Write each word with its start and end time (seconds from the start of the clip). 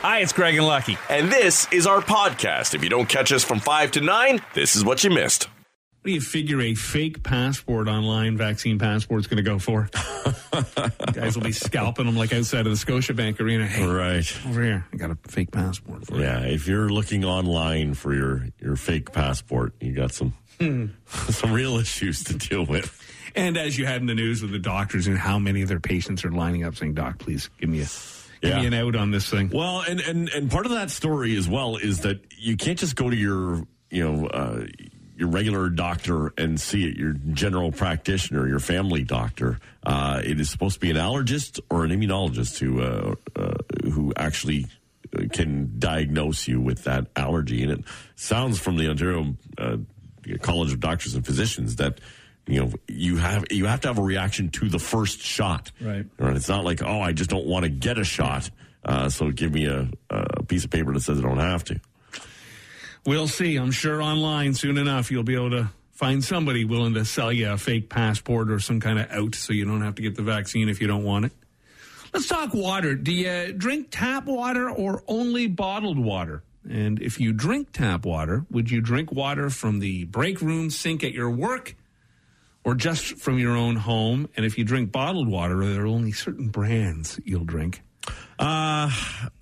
Hi, 0.00 0.20
it's 0.20 0.32
Greg 0.32 0.54
and 0.56 0.66
Lucky. 0.66 0.96
And 1.10 1.30
this 1.30 1.66
is 1.72 1.86
our 1.86 2.00
podcast. 2.00 2.74
If 2.74 2.82
you 2.84 2.88
don't 2.88 3.08
catch 3.08 3.32
us 3.32 3.42
from 3.42 3.58
5 3.58 3.92
to 3.92 4.00
9, 4.00 4.40
this 4.54 4.76
is 4.76 4.84
what 4.84 5.02
you 5.02 5.10
missed. 5.10 5.44
What 5.44 6.04
do 6.04 6.12
you 6.12 6.20
figure 6.20 6.60
a 6.60 6.74
fake 6.74 7.24
passport 7.24 7.88
online 7.88 8.36
vaccine 8.36 8.78
passport 8.78 9.20
is 9.20 9.26
going 9.26 9.38
to 9.38 9.42
go 9.42 9.58
for? 9.58 9.90
You 10.54 10.64
guys 11.12 11.36
will 11.36 11.42
be 11.42 11.52
scalping 11.52 12.06
them 12.06 12.16
like 12.16 12.32
outside 12.32 12.66
of 12.66 12.78
the 12.78 12.86
Scotiabank 12.86 13.40
Arena. 13.40 13.66
Hey, 13.66 13.84
Right. 13.84 14.46
over 14.46 14.62
here, 14.62 14.86
I 14.92 14.96
got 14.96 15.10
a 15.10 15.18
fake 15.26 15.50
passport 15.50 16.06
for 16.06 16.14
you. 16.16 16.22
Yeah, 16.22 16.40
if 16.42 16.68
you're 16.68 16.88
looking 16.88 17.24
online 17.24 17.94
for 17.94 18.14
your 18.14 18.46
your 18.60 18.76
fake 18.76 19.12
passport, 19.12 19.74
you 19.80 19.92
got 19.92 20.12
some 20.12 20.32
hmm. 20.60 20.86
some 21.30 21.52
real 21.52 21.76
issues 21.76 22.22
to 22.24 22.34
deal 22.34 22.64
with. 22.64 22.94
And 23.34 23.56
as 23.58 23.76
you 23.76 23.84
had 23.84 24.00
in 24.00 24.06
the 24.06 24.14
news 24.14 24.40
with 24.40 24.52
the 24.52 24.58
doctors 24.60 25.08
and 25.08 25.18
how 25.18 25.38
many 25.38 25.62
of 25.62 25.68
their 25.68 25.80
patients 25.80 26.24
are 26.24 26.30
lining 26.30 26.62
up 26.64 26.76
saying, 26.76 26.94
"Doc, 26.94 27.18
please 27.18 27.50
give 27.60 27.68
me 27.68 27.80
a 27.80 27.86
give 28.40 28.50
Yeah. 28.50 28.60
me 28.60 28.66
an 28.66 28.74
out 28.74 28.96
on 28.96 29.10
this 29.10 29.28
thing." 29.28 29.50
Well, 29.50 29.82
and 29.88 30.00
and 30.00 30.28
and 30.30 30.50
part 30.50 30.66
of 30.66 30.72
that 30.72 30.90
story 30.90 31.36
as 31.36 31.48
well 31.48 31.76
is 31.76 32.00
that 32.00 32.20
you 32.36 32.56
can't 32.56 32.78
just 32.78 32.96
go 32.96 33.08
to 33.10 33.16
your 33.16 33.66
you 33.90 34.04
know 34.04 34.26
uh, 34.26 34.66
your 35.16 35.28
regular 35.28 35.68
doctor 35.68 36.32
and 36.38 36.60
see 36.60 36.84
it, 36.88 36.96
your 36.96 37.12
general 37.32 37.72
practitioner, 37.72 38.46
your 38.46 38.60
family 38.60 39.02
doctor. 39.02 39.58
Uh, 39.84 40.20
it 40.24 40.38
is 40.38 40.48
supposed 40.50 40.74
to 40.74 40.80
be 40.80 40.90
an 40.90 40.96
allergist 40.96 41.58
or 41.70 41.84
an 41.84 41.90
immunologist 41.90 42.58
who 42.58 42.80
uh, 42.80 43.14
uh, 43.36 43.54
who 43.90 44.12
actually 44.16 44.66
uh, 45.18 45.24
can 45.32 45.72
diagnose 45.78 46.46
you 46.46 46.60
with 46.60 46.84
that 46.84 47.06
allergy. 47.16 47.62
And 47.62 47.72
it 47.72 47.84
sounds 48.14 48.58
from 48.60 48.76
the 48.76 48.88
Ontario 48.88 49.34
uh, 49.58 49.78
College 50.42 50.72
of 50.72 50.80
Doctors 50.80 51.14
and 51.14 51.24
Physicians 51.26 51.76
that. 51.76 52.00
You 52.48 52.64
know, 52.64 52.72
you 52.88 53.16
have 53.16 53.44
you 53.50 53.66
have 53.66 53.82
to 53.82 53.88
have 53.88 53.98
a 53.98 54.02
reaction 54.02 54.48
to 54.50 54.70
the 54.70 54.78
first 54.78 55.20
shot. 55.20 55.70
Right. 55.80 56.06
Right. 56.18 56.34
It's 56.34 56.48
not 56.48 56.64
like, 56.64 56.82
oh, 56.82 57.00
I 57.00 57.12
just 57.12 57.28
don't 57.28 57.46
want 57.46 57.64
to 57.64 57.68
get 57.68 57.98
a 57.98 58.04
shot. 58.04 58.50
Uh, 58.82 59.10
so 59.10 59.30
give 59.30 59.52
me 59.52 59.66
a, 59.66 59.88
a 60.08 60.42
piece 60.44 60.64
of 60.64 60.70
paper 60.70 60.92
that 60.94 61.00
says 61.00 61.18
I 61.18 61.22
don't 61.22 61.38
have 61.38 61.62
to. 61.64 61.80
We'll 63.04 63.28
see. 63.28 63.56
I'm 63.56 63.70
sure 63.70 64.00
online 64.00 64.54
soon 64.54 64.78
enough 64.78 65.10
you'll 65.10 65.24
be 65.24 65.34
able 65.34 65.50
to 65.50 65.70
find 65.92 66.24
somebody 66.24 66.64
willing 66.64 66.94
to 66.94 67.04
sell 67.04 67.30
you 67.30 67.52
a 67.52 67.58
fake 67.58 67.90
passport 67.90 68.50
or 68.50 68.60
some 68.60 68.80
kind 68.80 68.98
of 68.98 69.10
out 69.10 69.34
so 69.34 69.52
you 69.52 69.66
don't 69.66 69.82
have 69.82 69.96
to 69.96 70.02
get 70.02 70.14
the 70.14 70.22
vaccine 70.22 70.70
if 70.70 70.80
you 70.80 70.86
don't 70.86 71.04
want 71.04 71.26
it. 71.26 71.32
Let's 72.14 72.28
talk 72.28 72.54
water. 72.54 72.94
Do 72.94 73.12
you 73.12 73.52
drink 73.52 73.88
tap 73.90 74.24
water 74.24 74.70
or 74.70 75.02
only 75.06 75.48
bottled 75.48 75.98
water? 75.98 76.42
And 76.68 77.02
if 77.02 77.20
you 77.20 77.34
drink 77.34 77.72
tap 77.72 78.06
water, 78.06 78.46
would 78.50 78.70
you 78.70 78.80
drink 78.80 79.12
water 79.12 79.50
from 79.50 79.80
the 79.80 80.04
break 80.04 80.40
room 80.40 80.70
sink 80.70 81.04
at 81.04 81.12
your 81.12 81.30
work 81.30 81.74
or 82.68 82.74
just 82.74 83.16
from 83.16 83.38
your 83.38 83.56
own 83.56 83.76
home? 83.76 84.28
And 84.36 84.44
if 84.44 84.58
you 84.58 84.64
drink 84.64 84.92
bottled 84.92 85.26
water, 85.26 85.64
there 85.64 85.84
are 85.84 85.86
only 85.86 86.12
certain 86.12 86.48
brands 86.50 87.18
you'll 87.24 87.46
drink? 87.46 87.80
Uh, 88.38 88.92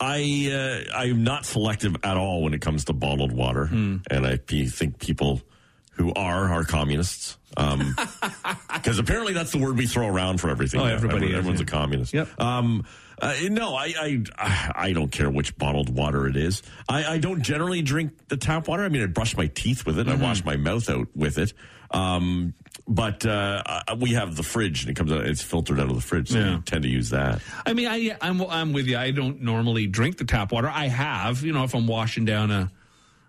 I 0.00 0.84
uh, 0.92 0.96
I'm 0.96 1.24
not 1.24 1.44
selective 1.44 1.96
at 2.05 2.16
all 2.16 2.42
when 2.42 2.55
it 2.55 2.60
comes 2.60 2.84
to 2.84 2.92
bottled 2.92 3.33
water, 3.33 3.68
and 4.10 4.27
I 4.27 4.36
think 4.36 5.00
people 5.00 5.42
who 5.91 6.12
are 6.14 6.52
are 6.52 6.64
communists. 6.64 7.36
Because 8.82 8.98
apparently 8.98 9.32
that's 9.32 9.52
the 9.52 9.58
word 9.58 9.77
we 9.77 9.86
throw 9.86 10.06
around 10.06 10.41
for 10.41 10.50
everything. 10.50 10.80
Oh, 10.80 10.84
now. 10.84 10.94
everybody 10.94 11.27
Everyone- 11.27 11.38
everyone's 11.38 11.60
yeah. 11.60 11.66
a 11.66 11.70
communist. 11.70 12.12
Yep. 12.14 12.41
Um, 12.41 12.84
uh, 13.20 13.34
no, 13.48 13.74
I, 13.74 13.94
I 14.38 14.72
I 14.77 14.92
don't 14.92 15.10
care 15.10 15.30
which 15.30 15.56
bottled 15.56 15.88
water 15.88 16.27
it 16.27 16.36
is. 16.36 16.62
I, 16.88 17.05
I 17.14 17.18
don't 17.18 17.41
generally 17.42 17.80
drink 17.80 18.12
the 18.28 18.36
tap 18.36 18.68
water. 18.68 18.83
I 18.84 18.91
mean, 18.91 19.02
I 19.02 19.06
brush 19.06 19.36
my 19.36 19.46
teeth 19.46 19.86
with 19.86 19.98
it. 19.98 20.06
I 20.06 20.16
wash 20.16 20.44
my 20.44 20.56
mouth 20.56 20.88
out 20.91 21.08
with 21.16 21.38
it. 21.38 21.55
Um, 21.91 22.52
but 22.86 23.24
uh, 23.24 23.62
we 23.98 24.10
have 24.12 24.36
the 24.36 24.42
fridge, 24.42 24.83
and 24.83 24.90
it 24.90 24.96
comes 24.96 25.11
out. 25.12 25.20
It's 25.24 25.40
filtered 25.42 25.80
out 25.80 25.88
of 25.88 25.94
the 25.94 26.02
fridge, 26.02 26.28
so 26.28 26.38
Yeah. 26.38 26.56
we 26.56 26.62
tend 26.62 26.83
to 26.83 26.90
use 26.90 27.08
that. 27.11 27.40
I 27.64 27.72
mean, 27.72 27.88
I, 27.88 28.16
I'm 28.20 28.42
I'm 28.42 28.72
with 28.74 28.86
you. 28.86 28.98
I 28.98 29.12
don't 29.12 29.40
normally 29.40 29.86
drink 29.86 30.18
the 30.18 30.24
tap 30.27 30.52
water. 30.52 30.68
I 30.68 30.88
have, 30.88 31.42
you 31.42 31.52
know, 31.55 31.64
if 31.64 31.74
I'm 31.74 31.86
washing 31.86 32.27
down 32.27 32.50
a 32.50 32.70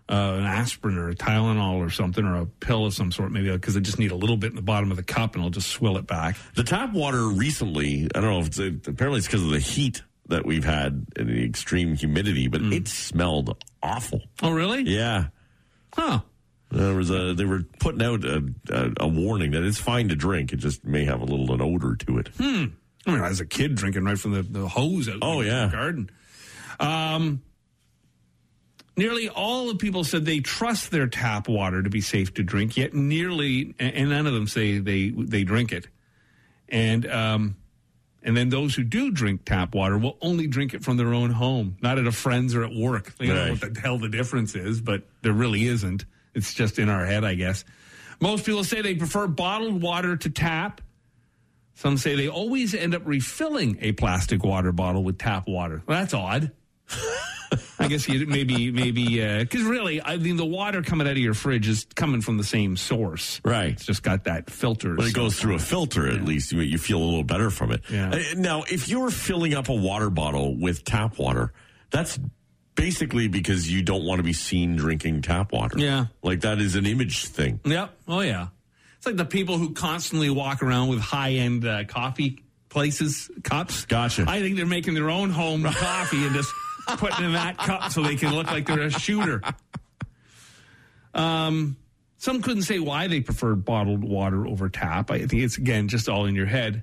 uh, 0.08 0.36
an 0.38 0.44
aspirin 0.44 0.96
or 0.96 1.08
a 1.10 1.14
Tylenol 1.14 1.76
or 1.76 1.90
something 1.90 2.24
or 2.24 2.36
a 2.36 2.46
pill 2.46 2.86
of 2.86 2.94
some 2.94 3.12
sort, 3.12 3.30
maybe 3.30 3.50
because 3.50 3.76
I 3.76 3.80
just 3.80 3.98
need 3.98 4.10
a 4.10 4.16
little 4.16 4.36
bit 4.36 4.50
in 4.50 4.56
the 4.56 4.62
bottom 4.62 4.90
of 4.90 4.96
the 4.96 5.02
cup 5.02 5.34
and 5.34 5.44
I'll 5.44 5.50
just 5.50 5.68
swill 5.68 5.96
it 5.98 6.06
back. 6.06 6.36
The 6.54 6.64
tap 6.64 6.92
water 6.92 7.24
recently, 7.28 8.08
I 8.14 8.20
don't 8.20 8.30
know 8.30 8.40
if 8.40 8.46
it's 8.58 8.88
apparently 8.88 9.18
it's 9.18 9.26
because 9.26 9.42
of 9.44 9.50
the 9.50 9.58
heat 9.60 10.02
that 10.28 10.46
we've 10.46 10.64
had 10.64 11.06
and 11.16 11.28
the 11.28 11.44
extreme 11.44 11.94
humidity, 11.94 12.48
but 12.48 12.62
it 12.62 12.88
smelled 12.88 13.56
awful. 13.82 14.22
Oh, 14.42 14.50
really? 14.50 14.82
Yeah. 14.82 15.26
Huh. 15.94 16.20
There 16.70 16.94
was 16.94 17.10
a 17.10 17.32
they 17.32 17.46
were 17.46 17.62
putting 17.80 18.02
out 18.02 18.24
a, 18.24 18.44
a, 18.70 18.92
a 19.00 19.08
warning 19.08 19.52
that 19.52 19.62
it's 19.64 19.78
fine 19.78 20.08
to 20.10 20.14
drink. 20.16 20.52
It 20.52 20.56
just 20.56 20.84
may 20.84 21.04
have 21.06 21.22
a 21.22 21.24
little 21.24 21.50
an 21.54 21.62
odor 21.62 21.96
to 21.96 22.18
it. 22.18 22.28
Hmm. 22.36 22.64
I 23.06 23.10
mean, 23.12 23.22
as 23.24 23.40
a 23.40 23.46
kid 23.46 23.74
drinking 23.74 24.04
right 24.04 24.18
from 24.18 24.32
the, 24.32 24.42
the 24.42 24.68
hose 24.68 25.08
out 25.08 25.18
Oh, 25.22 25.40
in 25.40 25.46
yeah. 25.46 25.66
the 25.66 25.72
garden. 25.72 26.10
Um, 26.78 27.40
nearly 28.98 29.28
all 29.28 29.70
of 29.70 29.78
people 29.78 30.04
said 30.04 30.24
they 30.26 30.40
trust 30.40 30.90
their 30.90 31.06
tap 31.06 31.48
water 31.48 31.82
to 31.82 31.88
be 31.88 32.00
safe 32.00 32.34
to 32.34 32.42
drink, 32.42 32.76
yet 32.76 32.92
nearly, 32.92 33.74
and 33.78 34.10
none 34.10 34.26
of 34.26 34.34
them 34.34 34.46
say 34.46 34.78
they 34.78 35.10
they 35.10 35.44
drink 35.44 35.72
it. 35.72 35.86
And 36.68 37.10
um, 37.10 37.56
and 38.22 38.36
then 38.36 38.50
those 38.50 38.74
who 38.74 38.84
do 38.84 39.10
drink 39.10 39.44
tap 39.46 39.74
water 39.74 39.96
will 39.96 40.18
only 40.20 40.48
drink 40.48 40.74
it 40.74 40.82
from 40.82 40.96
their 40.96 41.14
own 41.14 41.30
home, 41.30 41.76
not 41.80 41.98
at 41.98 42.06
a 42.06 42.12
friend's 42.12 42.54
or 42.54 42.64
at 42.64 42.74
work. 42.74 43.16
They 43.16 43.28
don't 43.28 43.36
know 43.36 43.50
what 43.52 43.74
the 43.74 43.80
hell 43.80 43.98
the 43.98 44.08
difference 44.08 44.54
is, 44.54 44.80
but 44.80 45.04
there 45.22 45.32
really 45.32 45.64
isn't. 45.66 46.04
It's 46.34 46.52
just 46.52 46.78
in 46.78 46.88
our 46.88 47.06
head, 47.06 47.24
I 47.24 47.34
guess. 47.34 47.64
Most 48.20 48.44
people 48.44 48.64
say 48.64 48.82
they 48.82 48.96
prefer 48.96 49.28
bottled 49.28 49.80
water 49.80 50.16
to 50.16 50.28
tap. 50.30 50.80
Some 51.74 51.96
say 51.96 52.16
they 52.16 52.28
always 52.28 52.74
end 52.74 52.94
up 52.94 53.02
refilling 53.04 53.78
a 53.80 53.92
plastic 53.92 54.42
water 54.42 54.72
bottle 54.72 55.04
with 55.04 55.18
tap 55.18 55.46
water. 55.46 55.82
Well, 55.86 56.00
that's 56.00 56.12
odd. 56.12 56.50
I 57.78 57.86
guess 57.88 58.08
you 58.08 58.26
maybe 58.26 58.70
maybe 58.72 59.20
because 59.38 59.62
really, 59.62 60.02
I 60.02 60.16
mean, 60.16 60.36
the 60.36 60.44
water 60.44 60.82
coming 60.82 61.06
out 61.06 61.12
of 61.12 61.18
your 61.18 61.34
fridge 61.34 61.68
is 61.68 61.86
coming 61.94 62.20
from 62.20 62.36
the 62.36 62.44
same 62.44 62.76
source. 62.76 63.40
Right. 63.44 63.70
It's 63.72 63.84
just 63.84 64.02
got 64.02 64.24
that 64.24 64.50
filter. 64.50 64.94
When 64.96 65.06
it 65.06 65.14
goes 65.14 65.38
through 65.38 65.54
a 65.54 65.58
filter, 65.60 66.08
at 66.08 66.24
least 66.24 66.52
you, 66.52 66.60
you 66.60 66.78
feel 66.78 66.98
a 66.98 67.04
little 67.04 67.24
better 67.24 67.50
from 67.50 67.70
it. 67.72 67.82
Yeah. 67.90 68.10
Uh, 68.10 68.18
Now, 68.36 68.64
if 68.70 68.88
you're 68.88 69.10
filling 69.10 69.54
up 69.54 69.68
a 69.68 69.74
water 69.74 70.10
bottle 70.10 70.56
with 70.56 70.84
tap 70.84 71.18
water, 71.18 71.52
that's 71.90 72.18
basically 72.74 73.28
because 73.28 73.70
you 73.70 73.82
don't 73.82 74.04
want 74.04 74.18
to 74.18 74.22
be 74.22 74.32
seen 74.32 74.76
drinking 74.76 75.22
tap 75.22 75.52
water. 75.52 75.78
Yeah. 75.78 76.06
like 76.22 76.40
that 76.42 76.60
is 76.60 76.74
an 76.76 76.86
image 76.86 77.26
thing. 77.26 77.60
Yep. 77.64 77.90
Oh 78.08 78.20
yeah. 78.20 78.48
It's 78.96 79.06
like 79.06 79.16
the 79.16 79.24
people 79.24 79.58
who 79.58 79.72
constantly 79.74 80.30
walk 80.30 80.62
around 80.62 80.88
with 80.88 80.98
high 81.00 81.32
end 81.34 81.64
uh, 81.66 81.84
coffee 81.84 82.42
places 82.68 83.30
cups. 83.44 83.84
Gotcha. 83.86 84.24
I 84.28 84.40
think 84.40 84.56
they're 84.56 84.66
making 84.66 84.94
their 84.94 85.10
own 85.10 85.30
home 85.30 85.62
coffee 85.72 86.24
and 86.24 86.34
just 86.34 86.52
putting 86.96 87.24
in 87.26 87.32
that 87.32 87.58
cup 87.58 87.90
so 87.92 88.02
they 88.02 88.16
can 88.16 88.34
look 88.34 88.46
like 88.46 88.66
they're 88.66 88.82
a 88.82 88.90
shooter. 88.90 89.42
Um, 91.14 91.76
some 92.16 92.42
couldn't 92.42 92.62
say 92.62 92.78
why 92.78 93.06
they 93.08 93.20
preferred 93.20 93.64
bottled 93.64 94.02
water 94.02 94.46
over 94.46 94.68
tap. 94.68 95.10
I 95.10 95.18
think 95.18 95.42
it's 95.42 95.56
again 95.58 95.88
just 95.88 96.08
all 96.08 96.26
in 96.26 96.34
your 96.34 96.46
head. 96.46 96.82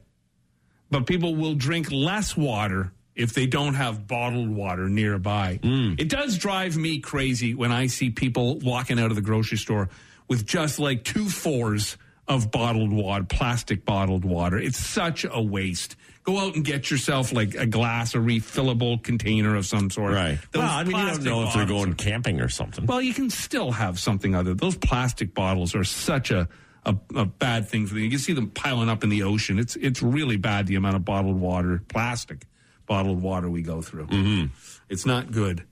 But 0.91 1.07
people 1.07 1.35
will 1.35 1.55
drink 1.55 1.91
less 1.91 2.37
water 2.37 2.91
if 3.15 3.33
they 3.33 3.47
don't 3.47 3.73
have 3.75 4.07
bottled 4.07 4.49
water 4.49 4.87
nearby. 4.89 5.59
It 5.99 6.09
does 6.09 6.37
drive 6.37 6.77
me 6.77 6.99
crazy 6.99 7.53
when 7.53 7.71
I 7.71 7.87
see 7.87 8.09
people 8.11 8.59
walking 8.59 8.99
out 8.99 9.09
of 9.09 9.15
the 9.15 9.21
grocery 9.21 9.57
store 9.57 9.89
with 10.27 10.45
just 10.45 10.79
like 10.79 11.03
two 11.03 11.27
fours 11.29 11.97
of 12.27 12.51
bottled 12.51 12.91
water, 12.91 13.23
plastic 13.23 13.85
bottled 13.85 14.25
water. 14.25 14.57
It's 14.57 14.77
such 14.79 15.25
a 15.29 15.41
waste. 15.41 15.95
Go 16.25 16.39
out 16.39 16.55
and 16.55 16.65
get 16.65 16.89
yourself 16.89 17.31
like 17.31 17.53
a 17.55 17.67
glass, 17.67 18.15
a 18.15 18.17
refillable 18.17 19.01
container 19.01 19.55
of 19.55 19.65
some 19.65 19.89
sort. 19.89 20.13
Right. 20.13 20.39
Those 20.51 20.63
well, 20.63 20.71
I 20.71 20.83
mean, 20.83 20.97
you 20.97 21.05
don't 21.05 21.23
know 21.23 21.47
if 21.47 21.53
they're 21.53 21.65
going 21.67 21.93
camping 21.93 22.41
or 22.41 22.49
something. 22.49 22.85
well, 22.87 23.01
you 23.01 23.13
can 23.13 23.29
still 23.29 23.71
have 23.71 23.99
something 23.99 24.33
other. 24.33 24.55
Those 24.55 24.75
plastic 24.75 25.33
bottles 25.35 25.75
are 25.75 25.83
such 25.83 26.31
a, 26.31 26.49
a, 26.83 26.95
a 27.15 27.25
bad 27.25 27.69
thing 27.69 27.85
for 27.85 27.93
them. 27.93 28.03
You 28.03 28.09
can 28.09 28.19
see 28.19 28.33
them 28.33 28.49
piling 28.49 28.89
up 28.89 29.03
in 29.03 29.09
the 29.09 29.23
ocean. 29.23 29.59
It's 29.59 29.75
it's 29.75 30.01
really 30.01 30.37
bad 30.37 30.65
the 30.65 30.75
amount 30.75 30.95
of 30.95 31.05
bottled 31.05 31.39
water, 31.39 31.83
plastic 31.87 32.45
bottled 32.87 33.21
water 33.21 33.49
we 33.49 33.61
go 33.61 33.81
through. 33.81 34.07
Mm-hmm. 34.07 34.53
It's 34.89 35.05
not 35.05 35.31
good. 35.31 35.63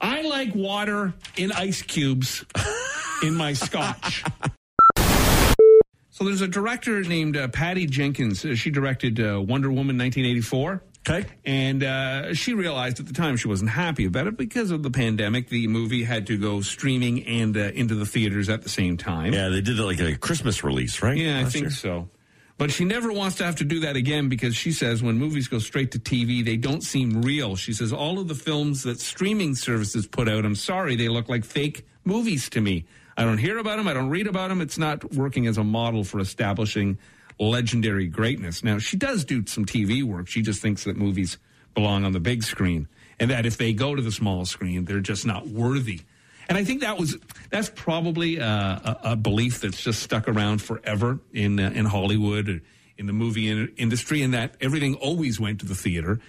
I 0.00 0.22
like 0.22 0.54
water 0.54 1.14
in 1.36 1.52
ice 1.52 1.80
cubes 1.82 2.44
in 3.22 3.34
my 3.36 3.52
scotch. 3.66 4.24
So 6.22 6.26
there's 6.26 6.40
a 6.40 6.46
director 6.46 7.02
named 7.02 7.36
uh, 7.36 7.48
Patty 7.48 7.84
Jenkins. 7.84 8.44
Uh, 8.44 8.54
she 8.54 8.70
directed 8.70 9.18
uh, 9.18 9.42
Wonder 9.42 9.70
Woman 9.70 9.98
1984. 9.98 10.80
Okay. 11.00 11.28
And 11.44 11.82
uh, 11.82 12.32
she 12.32 12.54
realized 12.54 13.00
at 13.00 13.06
the 13.06 13.12
time 13.12 13.36
she 13.36 13.48
wasn't 13.48 13.70
happy 13.70 14.04
about 14.04 14.28
it 14.28 14.36
because 14.36 14.70
of 14.70 14.84
the 14.84 14.90
pandemic. 14.92 15.48
The 15.48 15.66
movie 15.66 16.04
had 16.04 16.28
to 16.28 16.38
go 16.38 16.60
streaming 16.60 17.26
and 17.26 17.56
uh, 17.56 17.72
into 17.74 17.96
the 17.96 18.06
theaters 18.06 18.48
at 18.48 18.62
the 18.62 18.68
same 18.68 18.96
time. 18.96 19.32
Yeah, 19.32 19.48
they 19.48 19.62
did 19.62 19.80
like 19.80 19.98
a 19.98 20.14
Christmas 20.14 20.62
release, 20.62 21.02
right? 21.02 21.16
Yeah, 21.16 21.40
I 21.40 21.44
think 21.46 21.64
year? 21.64 21.70
so. 21.70 22.08
But 22.56 22.70
she 22.70 22.84
never 22.84 23.12
wants 23.12 23.38
to 23.38 23.44
have 23.44 23.56
to 23.56 23.64
do 23.64 23.80
that 23.80 23.96
again 23.96 24.28
because 24.28 24.54
she 24.54 24.70
says 24.70 25.02
when 25.02 25.18
movies 25.18 25.48
go 25.48 25.58
straight 25.58 25.90
to 25.90 25.98
TV, 25.98 26.44
they 26.44 26.56
don't 26.56 26.82
seem 26.82 27.22
real. 27.22 27.56
She 27.56 27.72
says 27.72 27.92
all 27.92 28.20
of 28.20 28.28
the 28.28 28.36
films 28.36 28.84
that 28.84 29.00
streaming 29.00 29.56
services 29.56 30.06
put 30.06 30.28
out, 30.28 30.44
I'm 30.44 30.54
sorry, 30.54 30.94
they 30.94 31.08
look 31.08 31.28
like 31.28 31.44
fake 31.44 31.84
movies 32.04 32.48
to 32.50 32.60
me. 32.60 32.86
I 33.16 33.24
don't 33.24 33.38
hear 33.38 33.58
about 33.58 33.76
them. 33.76 33.88
I 33.88 33.94
don't 33.94 34.08
read 34.08 34.26
about 34.26 34.48
them. 34.48 34.60
It's 34.60 34.78
not 34.78 35.12
working 35.12 35.46
as 35.46 35.58
a 35.58 35.64
model 35.64 36.04
for 36.04 36.18
establishing 36.20 36.98
legendary 37.38 38.06
greatness. 38.06 38.62
Now, 38.62 38.78
she 38.78 38.96
does 38.96 39.24
do 39.24 39.46
some 39.46 39.64
TV 39.64 40.02
work. 40.02 40.28
She 40.28 40.42
just 40.42 40.62
thinks 40.62 40.84
that 40.84 40.96
movies 40.96 41.38
belong 41.74 42.04
on 42.04 42.12
the 42.12 42.20
big 42.20 42.42
screen. 42.42 42.88
and 43.20 43.30
that 43.30 43.46
if 43.46 43.56
they 43.56 43.72
go 43.72 43.94
to 43.94 44.02
the 44.02 44.10
small 44.10 44.44
screen, 44.44 44.84
they're 44.84 45.00
just 45.00 45.24
not 45.24 45.46
worthy. 45.46 46.00
And 46.48 46.58
I 46.58 46.64
think 46.64 46.80
that 46.80 46.98
was 46.98 47.16
that's 47.50 47.70
probably 47.70 48.40
uh, 48.40 48.46
a, 48.46 48.98
a, 49.04 49.16
belief 49.16 49.60
that's 49.60 49.80
just 49.80 50.02
stuck 50.02 50.28
around 50.28 50.60
forever 50.60 51.20
in 51.32 51.60
uh, 51.60 51.70
in 51.74 51.84
Hollywood, 51.84 52.62
in 52.98 53.06
the 53.06 53.12
movie 53.12 53.48
in- 53.48 53.72
industry, 53.76 54.22
and 54.22 54.34
that 54.34 54.56
everything 54.60 54.96
always 54.96 55.38
went 55.38 55.60
to 55.60 55.66
the 55.66 55.74
theater. 55.74 56.20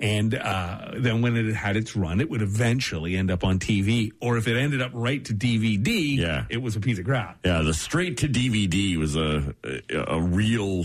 And 0.00 0.34
uh, 0.34 0.92
then 0.96 1.22
when 1.22 1.36
it 1.36 1.52
had 1.54 1.76
its 1.76 1.96
run, 1.96 2.20
it 2.20 2.30
would 2.30 2.40
eventually 2.42 3.16
end 3.16 3.30
up 3.32 3.42
on 3.42 3.58
TV. 3.58 4.12
Or 4.20 4.36
if 4.36 4.46
it 4.46 4.56
ended 4.56 4.80
up 4.80 4.92
right 4.94 5.24
to 5.24 5.34
DVD, 5.34 6.16
Yeah. 6.16 6.44
it 6.48 6.58
was 6.62 6.76
a 6.76 6.80
piece 6.80 6.98
of 7.00 7.04
crap. 7.04 7.38
Yeah, 7.44 7.62
the 7.62 7.74
straight 7.74 8.18
to 8.18 8.28
DVD 8.28 8.96
was 8.96 9.16
a 9.16 9.54
a, 9.64 10.14
a 10.16 10.20
real 10.20 10.84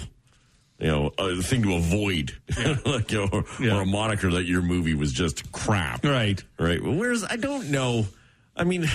you 0.79 0.87
know 0.87 1.11
a 1.19 1.41
thing 1.43 1.61
to 1.63 1.75
avoid, 1.75 2.33
like 2.85 3.11
you 3.11 3.19
know, 3.19 3.29
or, 3.31 3.45
Yeah. 3.59 3.75
or 3.77 3.81
a 3.81 3.85
moniker 3.85 4.31
that 4.31 4.45
your 4.45 4.63
movie 4.63 4.95
was 4.95 5.13
just 5.13 5.51
crap. 5.51 6.03
Right. 6.03 6.43
Right. 6.57 6.81
Well, 6.83 6.95
whereas 6.95 7.23
I 7.23 7.35
don't 7.35 7.69
know. 7.69 8.07
I 8.55 8.63
mean, 8.65 8.87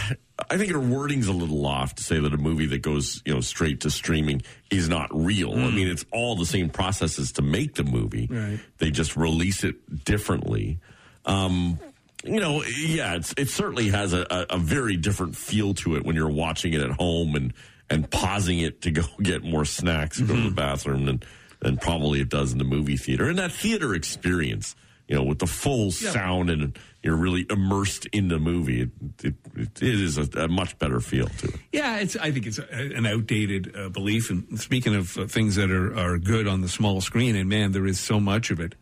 I 0.50 0.56
think 0.56 0.70
her 0.70 0.78
wording's 0.78 1.26
a 1.26 1.32
little 1.32 1.66
off 1.66 1.96
to 1.96 2.02
say 2.02 2.20
that 2.20 2.32
a 2.32 2.36
movie 2.36 2.66
that 2.66 2.82
goes, 2.82 3.22
you 3.24 3.34
know, 3.34 3.40
straight 3.40 3.80
to 3.80 3.90
streaming 3.90 4.42
is 4.70 4.88
not 4.88 5.08
real. 5.12 5.52
I 5.52 5.70
mean, 5.70 5.88
it's 5.88 6.04
all 6.12 6.36
the 6.36 6.46
same 6.46 6.70
processes 6.70 7.32
to 7.32 7.42
make 7.42 7.74
the 7.74 7.82
movie. 7.82 8.28
Right. 8.30 8.60
They 8.78 8.90
just 8.90 9.16
release 9.16 9.64
it 9.64 10.04
differently. 10.04 10.78
Um, 11.24 11.80
you 12.24 12.38
know, 12.38 12.62
yeah, 12.62 13.16
it's, 13.16 13.34
it 13.36 13.48
certainly 13.48 13.88
has 13.88 14.12
a, 14.12 14.26
a, 14.30 14.46
a 14.50 14.58
very 14.58 14.96
different 14.96 15.36
feel 15.36 15.74
to 15.74 15.96
it 15.96 16.04
when 16.04 16.14
you're 16.14 16.30
watching 16.30 16.72
it 16.72 16.80
at 16.80 16.92
home 16.92 17.34
and, 17.34 17.52
and 17.90 18.08
pausing 18.08 18.60
it 18.60 18.82
to 18.82 18.92
go 18.92 19.02
get 19.22 19.42
more 19.42 19.64
snacks, 19.64 20.20
go 20.20 20.34
to 20.36 20.42
the 20.42 20.50
bathroom, 20.54 21.04
than, 21.04 21.22
than 21.60 21.78
probably 21.78 22.20
it 22.20 22.28
does 22.28 22.52
in 22.52 22.58
the 22.58 22.64
movie 22.64 22.96
theater. 22.96 23.28
And 23.28 23.38
that 23.38 23.50
theater 23.50 23.94
experience, 23.94 24.76
you 25.08 25.16
know, 25.16 25.22
with 25.22 25.38
the 25.38 25.46
full 25.46 25.90
sound 25.90 26.50
and 26.50 26.78
you're 27.02 27.16
really 27.16 27.46
immersed 27.48 28.06
in 28.06 28.28
the 28.28 28.38
movie, 28.38 28.82
it, 28.82 28.90
it, 29.24 29.34
it 29.56 29.82
is 29.82 30.18
a, 30.18 30.28
a 30.38 30.48
much 30.48 30.78
better 30.78 31.00
feel 31.00 31.26
to 31.26 31.48
it. 31.48 31.54
Yeah, 31.72 31.98
it's. 31.98 32.16
I 32.16 32.30
think 32.30 32.46
it's 32.46 32.58
a, 32.58 32.68
an 32.70 33.06
outdated 33.06 33.74
uh, 33.74 33.88
belief. 33.88 34.30
And 34.30 34.60
speaking 34.60 34.94
of 34.94 35.16
uh, 35.16 35.26
things 35.26 35.56
that 35.56 35.70
are, 35.70 35.96
are 35.96 36.18
good 36.18 36.46
on 36.46 36.60
the 36.60 36.68
small 36.68 37.00
screen, 37.00 37.36
and 37.36 37.48
man, 37.48 37.72
there 37.72 37.86
is 37.86 37.98
so 37.98 38.20
much 38.20 38.50
of 38.50 38.60
it. 38.60 38.74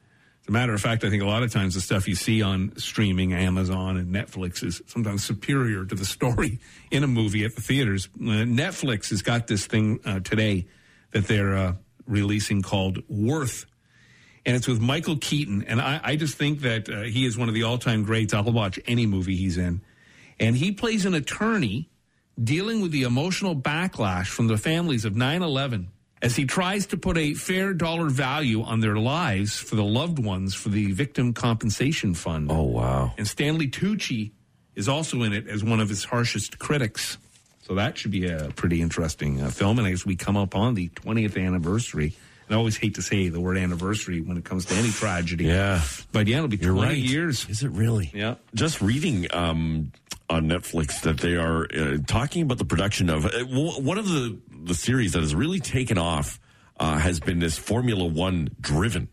As 0.42 0.48
a 0.48 0.52
matter 0.52 0.74
of 0.74 0.80
fact, 0.80 1.04
I 1.04 1.10
think 1.10 1.22
a 1.22 1.26
lot 1.26 1.42
of 1.42 1.52
times 1.52 1.74
the 1.74 1.80
stuff 1.80 2.08
you 2.08 2.14
see 2.14 2.42
on 2.42 2.72
streaming, 2.76 3.32
Amazon 3.32 3.96
and 3.96 4.12
Netflix, 4.12 4.64
is 4.64 4.82
sometimes 4.86 5.24
superior 5.24 5.84
to 5.84 5.94
the 5.94 6.04
story 6.04 6.58
in 6.90 7.04
a 7.04 7.08
movie 7.08 7.44
at 7.44 7.54
the 7.54 7.62
theaters. 7.62 8.08
Uh, 8.16 8.46
Netflix 8.46 9.10
has 9.10 9.22
got 9.22 9.46
this 9.46 9.66
thing 9.66 10.00
uh, 10.04 10.20
today 10.20 10.66
that 11.12 11.28
they're 11.28 11.56
uh, 11.56 11.74
releasing 12.06 12.62
called 12.62 13.02
Worth. 13.08 13.66
And 14.46 14.56
it's 14.56 14.68
with 14.68 14.80
Michael 14.80 15.16
Keaton. 15.16 15.64
And 15.64 15.80
I, 15.80 16.00
I 16.02 16.16
just 16.16 16.38
think 16.38 16.60
that 16.60 16.88
uh, 16.88 17.02
he 17.02 17.26
is 17.26 17.36
one 17.36 17.48
of 17.48 17.54
the 17.54 17.64
all 17.64 17.76
time 17.76 18.04
greats. 18.04 18.32
I'll 18.32 18.44
watch 18.44 18.78
any 18.86 19.04
movie 19.04 19.36
he's 19.36 19.58
in. 19.58 19.82
And 20.38 20.56
he 20.56 20.72
plays 20.72 21.04
an 21.04 21.14
attorney 21.14 21.90
dealing 22.42 22.80
with 22.80 22.92
the 22.92 23.02
emotional 23.02 23.56
backlash 23.56 24.28
from 24.28 24.46
the 24.46 24.56
families 24.56 25.04
of 25.04 25.16
9 25.16 25.42
11 25.42 25.88
as 26.22 26.36
he 26.36 26.44
tries 26.44 26.86
to 26.86 26.96
put 26.96 27.18
a 27.18 27.34
fair 27.34 27.74
dollar 27.74 28.08
value 28.08 28.62
on 28.62 28.80
their 28.80 28.96
lives 28.96 29.58
for 29.58 29.76
the 29.76 29.84
loved 29.84 30.18
ones 30.18 30.54
for 30.54 30.70
the 30.70 30.92
Victim 30.92 31.32
Compensation 31.32 32.14
Fund. 32.14 32.50
Oh, 32.50 32.62
wow. 32.62 33.12
And 33.18 33.26
Stanley 33.26 33.68
Tucci 33.68 34.32
is 34.74 34.88
also 34.88 35.22
in 35.22 35.32
it 35.32 35.48
as 35.48 35.62
one 35.64 35.80
of 35.80 35.88
his 35.88 36.04
harshest 36.04 36.58
critics. 36.58 37.18
So 37.62 37.74
that 37.74 37.98
should 37.98 38.12
be 38.12 38.28
a 38.28 38.50
pretty 38.54 38.80
interesting 38.80 39.42
uh, 39.42 39.50
film. 39.50 39.78
And 39.78 39.88
as 39.88 40.06
we 40.06 40.16
come 40.16 40.36
up 40.36 40.54
on 40.54 40.74
the 40.74 40.88
20th 40.90 41.44
anniversary, 41.44 42.14
I 42.48 42.54
always 42.54 42.76
hate 42.76 42.94
to 42.94 43.02
say 43.02 43.28
the 43.28 43.40
word 43.40 43.56
anniversary 43.58 44.20
when 44.20 44.36
it 44.36 44.44
comes 44.44 44.66
to 44.66 44.74
any 44.74 44.90
tragedy. 44.90 45.44
Yeah. 45.44 45.82
But 46.12 46.28
yeah, 46.28 46.36
it'll 46.36 46.48
be 46.48 46.56
20 46.56 46.94
years. 46.94 47.48
Is 47.48 47.62
it 47.62 47.70
really? 47.70 48.10
Yeah. 48.14 48.36
Just 48.54 48.80
reading 48.80 49.26
um, 49.32 49.92
on 50.30 50.48
Netflix 50.48 51.00
that 51.02 51.18
they 51.18 51.34
are 51.34 51.64
uh, 51.64 51.98
talking 52.06 52.42
about 52.42 52.58
the 52.58 52.64
production 52.64 53.10
of 53.10 53.26
uh, 53.26 53.44
one 53.44 53.98
of 53.98 54.08
the 54.08 54.38
the 54.64 54.74
series 54.74 55.12
that 55.12 55.20
has 55.20 55.34
really 55.34 55.60
taken 55.60 55.98
off 55.98 56.40
uh, 56.78 56.98
has 56.98 57.20
been 57.20 57.38
this 57.38 57.56
Formula 57.56 58.04
One 58.04 58.48
driven. 58.60 59.08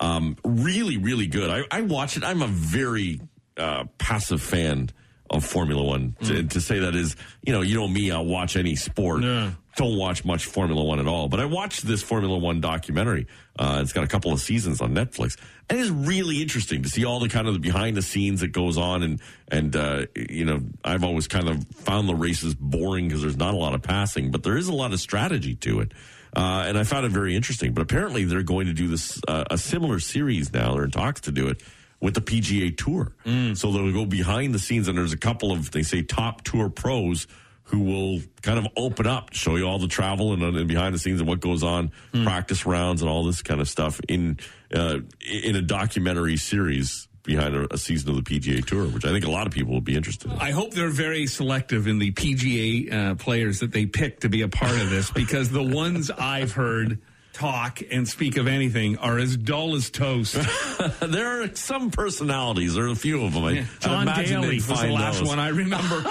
Um, 0.00 0.36
really, 0.44 0.96
really 0.98 1.26
good. 1.26 1.48
I, 1.48 1.62
I 1.76 1.82
watch 1.82 2.16
it. 2.16 2.24
I'm 2.24 2.42
a 2.42 2.46
very 2.48 3.20
uh, 3.56 3.84
passive 3.98 4.42
fan 4.42 4.90
of 5.30 5.44
Formula 5.44 5.82
One. 5.82 6.16
To, 6.24 6.42
to 6.42 6.60
say 6.60 6.80
that 6.80 6.94
is, 6.94 7.16
you 7.42 7.52
know, 7.52 7.62
you 7.62 7.76
know 7.76 7.88
me. 7.88 8.10
I'll 8.10 8.24
watch 8.26 8.56
any 8.56 8.76
sport. 8.76 9.22
Yeah. 9.22 9.52
Don't 9.76 9.98
watch 9.98 10.24
much 10.24 10.46
Formula 10.46 10.82
One 10.82 10.98
at 10.98 11.06
all. 11.06 11.28
But 11.28 11.38
I 11.38 11.44
watched 11.44 11.86
this 11.86 12.02
Formula 12.02 12.36
One 12.38 12.60
documentary. 12.62 13.26
Uh, 13.58 13.80
it's 13.82 13.92
got 13.92 14.04
a 14.04 14.06
couple 14.06 14.32
of 14.32 14.40
seasons 14.40 14.80
on 14.80 14.94
Netflix. 14.94 15.36
And 15.68 15.78
it's 15.78 15.90
really 15.90 16.40
interesting 16.40 16.82
to 16.82 16.88
see 16.88 17.04
all 17.04 17.20
the 17.20 17.28
kind 17.28 17.46
of 17.46 17.54
the 17.54 17.60
behind 17.60 17.96
the 17.96 18.02
scenes 18.02 18.40
that 18.40 18.52
goes 18.52 18.78
on. 18.78 19.02
And, 19.02 19.20
and, 19.48 19.76
uh, 19.76 20.06
you 20.14 20.46
know, 20.46 20.60
I've 20.82 21.04
always 21.04 21.28
kind 21.28 21.48
of 21.48 21.66
found 21.68 22.08
the 22.08 22.14
races 22.14 22.54
boring 22.54 23.08
because 23.08 23.20
there's 23.20 23.36
not 23.36 23.52
a 23.52 23.56
lot 23.56 23.74
of 23.74 23.82
passing, 23.82 24.30
but 24.30 24.42
there 24.42 24.56
is 24.56 24.68
a 24.68 24.74
lot 24.74 24.92
of 24.94 25.00
strategy 25.00 25.54
to 25.56 25.80
it. 25.80 25.92
Uh, 26.34 26.64
and 26.66 26.78
I 26.78 26.84
found 26.84 27.04
it 27.04 27.12
very 27.12 27.36
interesting. 27.36 27.72
But 27.72 27.82
apparently 27.82 28.24
they're 28.24 28.42
going 28.42 28.66
to 28.66 28.72
do 28.72 28.88
this, 28.88 29.20
uh, 29.28 29.44
a 29.50 29.58
similar 29.58 30.00
series 30.00 30.52
now. 30.52 30.74
They're 30.74 30.84
in 30.84 30.90
talks 30.90 31.20
to 31.22 31.32
do 31.32 31.48
it 31.48 31.62
with 32.00 32.14
the 32.14 32.20
PGA 32.22 32.76
Tour. 32.76 33.12
So 33.54 33.72
they'll 33.72 33.92
go 33.92 34.06
behind 34.06 34.54
the 34.54 34.58
scenes, 34.58 34.88
and 34.88 34.96
there's 34.96 35.12
a 35.14 35.18
couple 35.18 35.52
of, 35.52 35.70
they 35.70 35.82
say, 35.82 36.02
top 36.02 36.44
tour 36.44 36.68
pros 36.70 37.26
who 37.66 37.80
will 37.80 38.20
kind 38.42 38.58
of 38.58 38.66
open 38.76 39.06
up, 39.06 39.32
show 39.32 39.56
you 39.56 39.66
all 39.66 39.78
the 39.78 39.88
travel 39.88 40.32
and, 40.32 40.42
and 40.42 40.68
behind 40.68 40.94
the 40.94 40.98
scenes 40.98 41.20
and 41.20 41.28
what 41.28 41.40
goes 41.40 41.62
on, 41.62 41.90
practice 42.24 42.64
rounds 42.64 43.02
and 43.02 43.10
all 43.10 43.24
this 43.24 43.42
kind 43.42 43.60
of 43.60 43.68
stuff 43.68 44.00
in 44.08 44.38
uh, 44.74 44.98
in 45.44 45.56
a 45.56 45.62
documentary 45.62 46.36
series 46.36 47.08
behind 47.24 47.56
a, 47.56 47.74
a 47.74 47.76
season 47.78 48.10
of 48.10 48.16
the 48.16 48.22
PGA 48.22 48.64
Tour, 48.64 48.86
which 48.86 49.04
I 49.04 49.10
think 49.10 49.26
a 49.26 49.30
lot 49.30 49.46
of 49.46 49.52
people 49.52 49.74
will 49.74 49.80
be 49.80 49.96
interested 49.96 50.30
in. 50.30 50.38
I 50.38 50.52
hope 50.52 50.72
they're 50.72 50.88
very 50.88 51.26
selective 51.26 51.88
in 51.88 51.98
the 51.98 52.12
PGA 52.12 52.92
uh, 52.92 53.14
players 53.16 53.60
that 53.60 53.72
they 53.72 53.84
pick 53.84 54.20
to 54.20 54.28
be 54.28 54.42
a 54.42 54.48
part 54.48 54.80
of 54.80 54.88
this 54.88 55.10
because 55.10 55.50
the 55.50 55.62
ones 55.62 56.10
I've 56.10 56.52
heard 56.52 57.00
talk 57.36 57.80
and 57.90 58.08
speak 58.08 58.36
of 58.36 58.46
anything 58.48 58.96
are 58.98 59.18
as 59.18 59.36
dull 59.36 59.74
as 59.74 59.90
toast. 59.90 60.34
there 61.00 61.42
are 61.42 61.54
some 61.54 61.90
personalities, 61.90 62.74
there 62.74 62.84
are 62.86 62.88
a 62.92 62.94
few 62.96 63.24
of 63.24 63.34
them. 63.34 63.44
I, 63.44 63.50
I'd 63.60 63.66
John 63.80 64.02
imagine 64.02 64.40
Daly 64.42 64.56
was 64.56 64.66
the 64.66 64.74
last 64.88 65.18
those. 65.20 65.28
one 65.28 65.38
I 65.38 65.48
remember. 65.48 66.04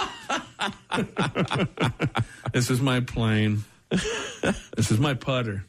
this 2.54 2.70
is 2.70 2.82
my 2.82 3.00
plane. 3.02 3.64
This 3.90 4.92
is 4.92 5.00
my 5.00 5.14
putter. 5.14 5.66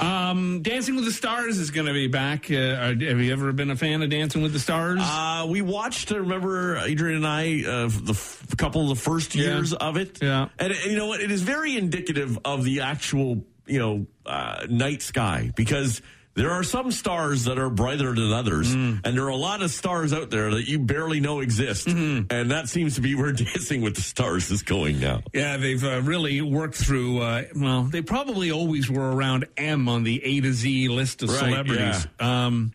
Um, 0.00 0.60
Dancing 0.62 0.94
with 0.96 1.06
the 1.06 1.12
Stars 1.12 1.58
is 1.58 1.70
going 1.70 1.86
to 1.86 1.92
be 1.94 2.06
back. 2.06 2.50
Uh, 2.50 2.54
have 2.54 3.00
you 3.00 3.32
ever 3.32 3.52
been 3.52 3.70
a 3.70 3.76
fan 3.76 4.02
of 4.02 4.10
Dancing 4.10 4.42
with 4.42 4.52
the 4.52 4.58
Stars? 4.58 5.00
Uh, 5.02 5.46
we 5.48 5.62
watched, 5.62 6.12
uh, 6.12 6.20
remember, 6.20 6.76
Adrian 6.76 7.16
and 7.16 7.26
I, 7.26 7.62
uh, 7.66 7.88
the 7.88 8.12
f- 8.12 8.44
couple 8.58 8.82
of 8.82 8.88
the 8.90 9.02
first 9.02 9.34
Yeah. 9.34 9.44
years 9.44 9.72
of 9.72 9.96
it. 9.96 10.18
Yeah. 10.20 10.48
And, 10.58 10.72
and 10.72 10.84
you 10.90 10.96
know 10.98 11.06
what? 11.06 11.20
It 11.20 11.30
is 11.30 11.40
very 11.42 11.78
indicative 11.78 12.38
of 12.44 12.62
the 12.64 12.82
actual, 12.82 13.42
you 13.66 13.78
know, 13.78 14.06
uh, 14.24 14.66
night 14.68 15.02
sky 15.02 15.50
because 15.56 16.02
there 16.36 16.50
are 16.50 16.62
some 16.62 16.92
stars 16.92 17.44
that 17.44 17.58
are 17.58 17.70
brighter 17.70 18.14
than 18.14 18.30
others. 18.30 18.74
Mm. 18.74 19.00
And 19.04 19.16
there 19.16 19.24
are 19.24 19.30
a 19.30 19.36
lot 19.36 19.62
of 19.62 19.70
stars 19.70 20.12
out 20.12 20.30
there 20.30 20.50
that 20.50 20.68
you 20.68 20.78
barely 20.78 21.18
know 21.18 21.40
exist. 21.40 21.88
Mm-hmm. 21.88 22.26
And 22.30 22.50
that 22.50 22.68
seems 22.68 22.96
to 22.96 23.00
be 23.00 23.14
where 23.14 23.32
Dancing 23.32 23.80
with 23.80 23.96
the 23.96 24.02
Stars 24.02 24.50
is 24.50 24.62
going 24.62 25.00
now. 25.00 25.22
Yeah, 25.32 25.56
they've 25.56 25.82
uh, 25.82 26.02
really 26.02 26.42
worked 26.42 26.76
through. 26.76 27.22
Uh, 27.22 27.44
well, 27.56 27.84
they 27.84 28.02
probably 28.02 28.52
always 28.52 28.90
were 28.90 29.10
around 29.10 29.46
M 29.56 29.88
on 29.88 30.02
the 30.04 30.22
A 30.22 30.40
to 30.42 30.52
Z 30.52 30.88
list 30.88 31.22
of 31.22 31.30
Right, 31.30 31.38
celebrities. 31.38 32.06
Um, 32.20 32.72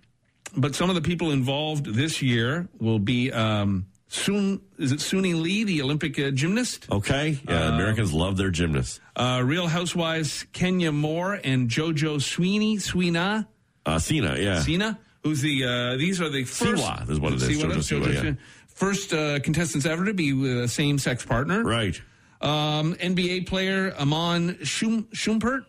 but 0.57 0.75
some 0.75 0.89
of 0.89 0.95
the 0.95 1.01
people 1.01 1.31
involved 1.31 1.85
this 1.85 2.21
year 2.21 2.67
will 2.79 2.99
be 2.99 3.31
um, 3.31 3.85
Soon. 4.13 4.59
Is 4.77 4.91
it 4.91 4.99
Suni 4.99 5.39
Lee, 5.41 5.63
the 5.63 5.81
Olympic 5.81 6.19
uh, 6.19 6.31
gymnast? 6.31 6.85
Okay? 6.91 7.39
Yeah, 7.47 7.67
Um, 7.67 7.75
Americans 7.75 8.11
love 8.13 8.35
their 8.35 8.49
gymnasts. 8.49 8.99
Uh, 9.15 9.41
Real 9.45 9.67
Housewives 9.67 10.45
Kenya 10.51 10.91
Moore 10.91 11.39
and 11.41 11.69
JoJo 11.69 12.21
Sweeney, 12.21 12.75
Sweena, 12.77 13.47
Uh, 13.85 13.99
Cena, 13.99 14.35
yeah. 14.37 14.59
Cena, 14.61 14.99
who's 15.23 15.39
the. 15.39 15.63
Uh, 15.63 15.95
these 15.97 16.19
are 16.19 16.27
the 16.29 16.43
first. 16.43 16.83
Siwa 16.83 17.09
is 17.09 17.21
what 17.21 17.31
it 17.33 17.41
is, 17.41 17.47
Siwa, 17.49 17.71
JoJo 17.71 18.01
Siwa, 18.01 18.23
yeah. 18.23 18.33
First 18.67 19.13
uh, 19.13 19.39
contestants 19.39 19.85
ever 19.85 20.03
to 20.05 20.13
be 20.13 20.33
with 20.33 20.57
a 20.63 20.67
same-sex 20.67 21.25
partner. 21.25 21.63
Right. 21.63 21.99
Um, 22.41 22.95
NBA 22.95 23.47
player 23.47 23.93
Amon 23.97 24.55
Schum- 24.63 25.05
Schumpert. 25.13 25.65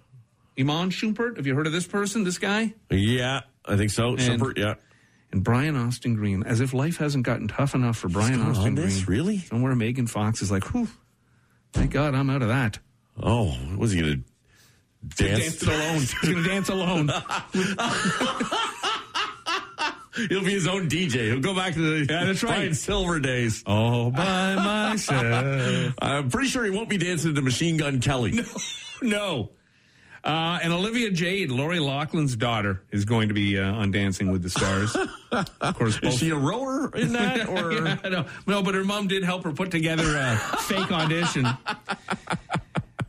Iman 0.58 0.90
Schumpert. 0.90 1.37
Have 1.37 1.46
you 1.46 1.54
heard 1.54 1.66
of 1.68 1.72
this 1.72 1.87
person? 1.87 2.25
This 2.25 2.38
guy? 2.38 2.75
Yeah, 2.90 3.42
I 3.66 3.76
think 3.76 3.90
so. 3.90 4.16
Super, 4.16 4.52
yeah. 4.56 4.75
And 5.32 5.42
Brian 5.42 5.76
Austin 5.76 6.14
Green. 6.14 6.42
As 6.44 6.60
if 6.60 6.74
life 6.74 6.98
hasn't 6.98 7.24
gotten 7.24 7.48
tough 7.48 7.74
enough 7.74 7.96
for 7.96 8.08
Brian 8.08 8.40
Austin 8.42 8.66
on 8.68 8.74
this? 8.74 9.02
Green. 9.02 9.18
Really? 9.18 9.38
Somewhere 9.38 9.74
Megan 9.74 10.06
Fox 10.06 10.42
is 10.42 10.50
like, 10.50 10.72
whew, 10.72 10.88
thank 11.72 11.90
God 11.90 12.14
I'm 12.14 12.28
out 12.30 12.42
of 12.42 12.48
that. 12.48 12.78
Oh, 13.20 13.56
was 13.76 13.92
he 13.92 14.00
going 14.00 14.24
to 15.10 15.16
dance? 15.24 15.62
It 15.62 15.68
alone. 15.68 15.98
He's 16.00 16.14
going 16.14 16.42
to 16.42 16.48
dance 16.48 16.68
alone. 16.68 17.10
He'll 20.28 20.44
be 20.44 20.52
his 20.52 20.68
own 20.68 20.90
DJ. 20.90 21.28
He'll 21.32 21.40
go 21.40 21.54
back 21.54 21.72
to 21.74 21.80
the 22.04 22.12
Yeah, 22.12 22.26
that's 22.26 22.42
right. 22.42 22.56
Brian 22.56 22.74
Silver 22.74 23.18
days. 23.18 23.62
All 23.64 24.10
by 24.10 24.56
myself. 24.56 25.94
I'm 26.02 26.28
pretty 26.28 26.48
sure 26.48 26.64
he 26.64 26.70
won't 26.70 26.90
be 26.90 26.98
dancing 26.98 27.34
to 27.34 27.40
Machine 27.42 27.76
Gun 27.78 28.00
Kelly. 28.00 28.38
No. 29.02 29.08
no. 29.08 29.50
Uh, 30.25 30.61
and 30.62 30.73
Olivia 30.73 31.11
Jade, 31.11 31.50
Lori 31.50 31.81
Loughlin's 31.81 32.37
daughter, 32.37 32.81
is 32.93 33.05
going 33.05 33.26
to 33.29 33.35
be 33.35 33.59
uh, 33.59 33.73
on 33.73 33.91
Dancing 33.91 34.31
with 34.31 34.43
the 34.43 34.50
Stars. 34.50 34.95
of 35.61 35.75
course, 35.75 35.99
both 35.99 36.12
Is 36.14 36.21
she 36.21 36.31
a 36.31 36.37
rower 36.37 36.91
in 36.95 37.12
that? 37.14 37.49
Or 37.49 37.73
yeah, 37.73 37.97
no, 38.09 38.26
no, 38.47 38.62
but 38.62 38.75
her 38.75 38.85
mom 38.85 39.09
did 39.09 39.25
help 39.25 39.43
her 39.43 39.52
put 39.52 39.73
together 39.73 40.17
a 40.17 40.37
fake 40.61 40.93
audition. 40.93 41.47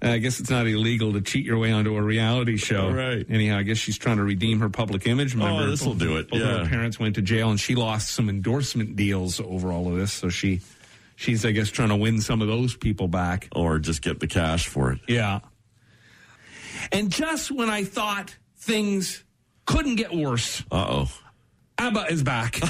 I 0.01 0.17
guess 0.17 0.39
it's 0.41 0.49
not 0.49 0.67
illegal 0.67 1.13
to 1.13 1.21
cheat 1.21 1.45
your 1.45 1.57
way 1.59 1.71
onto 1.71 1.95
a 1.95 2.01
reality 2.01 2.57
show. 2.57 2.91
Right. 2.91 3.25
Anyhow, 3.29 3.59
I 3.59 3.63
guess 3.63 3.77
she's 3.77 3.97
trying 3.97 4.17
to 4.17 4.23
redeem 4.23 4.59
her 4.59 4.69
public 4.69 5.07
image. 5.07 5.33
Remember, 5.33 5.63
Oh, 5.63 5.69
this'll 5.69 5.93
do 5.93 6.17
it, 6.17 6.29
Both 6.29 6.41
yeah. 6.41 6.63
her 6.63 6.69
parents 6.69 6.99
went 6.99 7.15
to 7.15 7.21
jail, 7.21 7.51
and 7.51 7.59
she 7.59 7.75
lost 7.75 8.09
some 8.11 8.27
endorsement 8.27 8.95
deals 8.97 9.39
over 9.39 9.71
all 9.71 9.87
of 9.87 9.95
this. 9.95 10.11
So 10.11 10.27
she, 10.29 10.59
she's, 11.15 11.45
I 11.45 11.51
guess, 11.51 11.69
trying 11.69 11.89
to 11.89 11.95
win 11.95 12.19
some 12.19 12.41
of 12.41 12.47
those 12.49 12.75
people 12.75 13.07
back. 13.07 13.47
or 13.55 13.79
just 13.79 14.01
get 14.01 14.19
the 14.19 14.27
cash 14.27 14.67
for 14.67 14.91
it. 14.91 14.99
Yeah. 15.07 15.39
And 16.91 17.11
just 17.11 17.51
when 17.51 17.69
I 17.69 17.83
thought 17.83 18.35
things 18.57 19.23
couldn't 19.65 19.95
get 19.95 20.13
worse, 20.13 20.63
Uh 20.71 20.85
oh. 20.89 21.11
ABBA 21.77 22.05
is 22.11 22.23
back. 22.23 22.59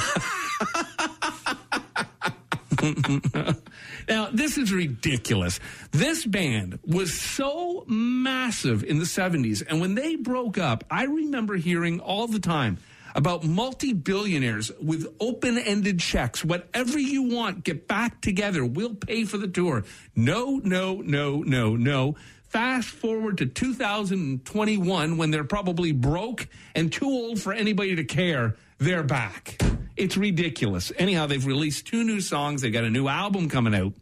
now, 4.08 4.30
this 4.32 4.58
is 4.58 4.72
ridiculous. 4.74 5.60
This 5.92 6.26
band 6.26 6.80
was 6.86 7.14
so 7.20 7.84
massive 7.88 8.84
in 8.84 9.00
the 9.00 9.06
70s, 9.06 9.64
and 9.68 9.82
when 9.82 9.96
they 9.96 10.16
broke 10.16 10.58
up, 10.58 10.84
I 10.90 11.04
remember 11.04 11.56
hearing 11.56 12.00
all 12.00 12.28
the 12.28 12.40
time 12.40 12.78
about 13.16 13.44
multi 13.44 13.94
billionaires 13.94 14.72
with 14.82 15.06
open 15.20 15.58
ended 15.58 16.00
checks. 16.00 16.44
Whatever 16.44 16.98
you 16.98 17.24
want, 17.24 17.64
get 17.64 17.88
back 17.88 18.22
together. 18.22 18.66
We'll 18.66 18.96
pay 18.96 19.26
for 19.26 19.38
the 19.38 19.48
tour. 19.48 19.84
No, 20.16 20.60
no, 20.64 20.96
no, 21.02 21.44
no, 21.44 21.76
no. 21.76 22.16
Fast 22.54 22.90
forward 22.90 23.40
to 23.40 23.48
2021 23.48 25.18
when 25.18 25.32
they're 25.32 25.44
probably 25.44 25.92
broke 25.92 26.48
and 26.76 26.94
too 26.94 27.08
old 27.08 27.42
for 27.42 27.52
anybody 27.52 27.96
to 27.96 28.04
care. 28.04 28.58
They're 28.78 29.02
back. 29.02 29.60
It's 29.98 30.18
ridiculous. 30.18 30.92
Anyhow, 31.00 31.26
they've 31.26 31.44
released 31.44 31.88
two 31.88 32.04
new 32.04 32.22
songs. 32.22 32.62
They've 32.62 32.72
got 32.72 32.84
a 32.84 32.92
new 32.92 33.08
album 33.08 33.50
coming 33.50 33.74
out. 33.74 33.94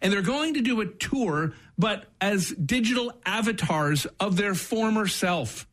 And 0.00 0.12
they're 0.12 0.22
going 0.22 0.54
to 0.54 0.60
do 0.60 0.80
a 0.82 0.86
tour, 0.86 1.54
but 1.76 2.04
as 2.20 2.50
digital 2.50 3.12
avatars 3.26 4.06
of 4.20 4.36
their 4.36 4.54
former 4.54 5.08
self. 5.08 5.66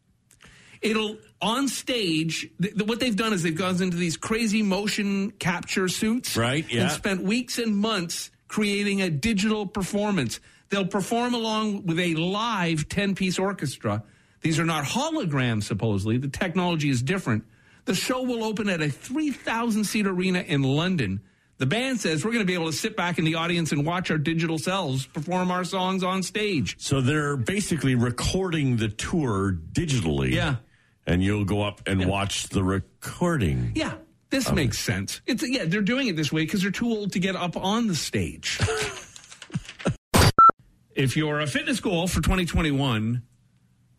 It'll 0.81 1.17
on 1.39 1.67
stage. 1.67 2.49
Th- 2.59 2.73
what 2.81 2.99
they've 2.99 3.15
done 3.15 3.31
is 3.31 3.43
they've 3.43 3.55
gone 3.55 3.79
into 3.79 3.97
these 3.97 4.17
crazy 4.17 4.63
motion 4.63 5.29
capture 5.29 5.87
suits, 5.87 6.35
Right, 6.35 6.65
yeah. 6.67 6.81
and 6.81 6.91
spent 6.91 7.21
weeks 7.21 7.59
and 7.59 7.77
months 7.77 8.31
creating 8.47 9.03
a 9.03 9.11
digital 9.11 9.67
performance. 9.67 10.39
They'll 10.69 10.87
perform 10.87 11.33
along 11.33 11.85
with 11.85 11.99
a 11.99 12.15
live 12.15 12.89
ten-piece 12.89 13.39
orchestra. 13.39 14.03
These 14.41 14.59
are 14.59 14.65
not 14.65 14.85
holograms, 14.85 15.63
supposedly. 15.63 16.17
The 16.17 16.27
technology 16.27 16.89
is 16.89 17.01
different. 17.01 17.45
The 17.85 17.95
show 17.95 18.23
will 18.23 18.43
open 18.43 18.67
at 18.69 18.81
a 18.81 18.89
3,000 18.89 19.83
seat 19.83 20.07
arena 20.07 20.39
in 20.39 20.63
London. 20.63 21.21
The 21.57 21.65
band 21.65 22.01
says 22.01 22.25
we're 22.25 22.31
going 22.31 22.43
to 22.43 22.47
be 22.47 22.53
able 22.53 22.65
to 22.65 22.77
sit 22.77 22.97
back 22.97 23.17
in 23.17 23.25
the 23.25 23.35
audience 23.35 23.71
and 23.71 23.85
watch 23.85 24.11
our 24.11 24.17
digital 24.17 24.57
selves 24.57 25.05
perform 25.05 25.51
our 25.51 25.63
songs 25.63 26.03
on 26.03 26.21
stage. 26.21 26.75
So 26.79 26.99
they're 26.99 27.37
basically 27.37 27.95
recording 27.95 28.77
the 28.77 28.89
tour 28.89 29.57
digitally. 29.71 30.31
Yeah. 30.31 30.57
And 31.07 31.23
you'll 31.23 31.45
go 31.45 31.61
up 31.61 31.81
and 31.87 32.05
watch 32.07 32.49
the 32.49 32.63
recording. 32.63 33.71
Yeah, 33.75 33.93
this 34.31 34.51
makes 34.51 34.79
sense. 34.79 35.21
It's 35.27 35.47
yeah, 35.47 35.65
they're 35.65 35.81
doing 35.81 36.07
it 36.07 36.15
this 36.15 36.31
way 36.31 36.41
because 36.41 36.63
they're 36.63 36.71
too 36.71 36.89
old 36.89 37.13
to 37.13 37.19
get 37.19 37.35
up 37.35 37.55
on 37.55 37.87
the 37.87 37.95
stage. 37.95 38.59
if 40.95 41.17
your 41.17 41.45
fitness 41.45 41.79
goal 41.79 42.07
for 42.07 42.21
2021 42.21 43.21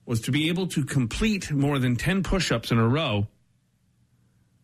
was 0.06 0.20
to 0.22 0.32
be 0.32 0.48
able 0.48 0.66
to 0.68 0.84
complete 0.84 1.52
more 1.52 1.78
than 1.78 1.94
10 1.94 2.22
push-ups 2.22 2.70
in 2.70 2.78
a 2.78 2.88
row, 2.88 3.26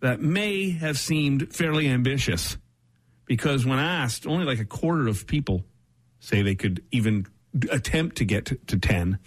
that 0.00 0.20
may 0.20 0.70
have 0.70 0.98
seemed 0.98 1.54
fairly 1.54 1.88
ambitious 1.88 2.56
because 3.26 3.64
when 3.64 3.78
asked, 3.78 4.26
only 4.26 4.44
like 4.44 4.58
a 4.58 4.64
quarter 4.64 5.06
of 5.06 5.26
people 5.26 5.64
say 6.18 6.42
they 6.42 6.54
could 6.54 6.82
even 6.90 7.26
attempt 7.70 8.16
to 8.16 8.24
get 8.24 8.46
to, 8.46 8.54
to 8.66 8.78
10. 8.78 9.18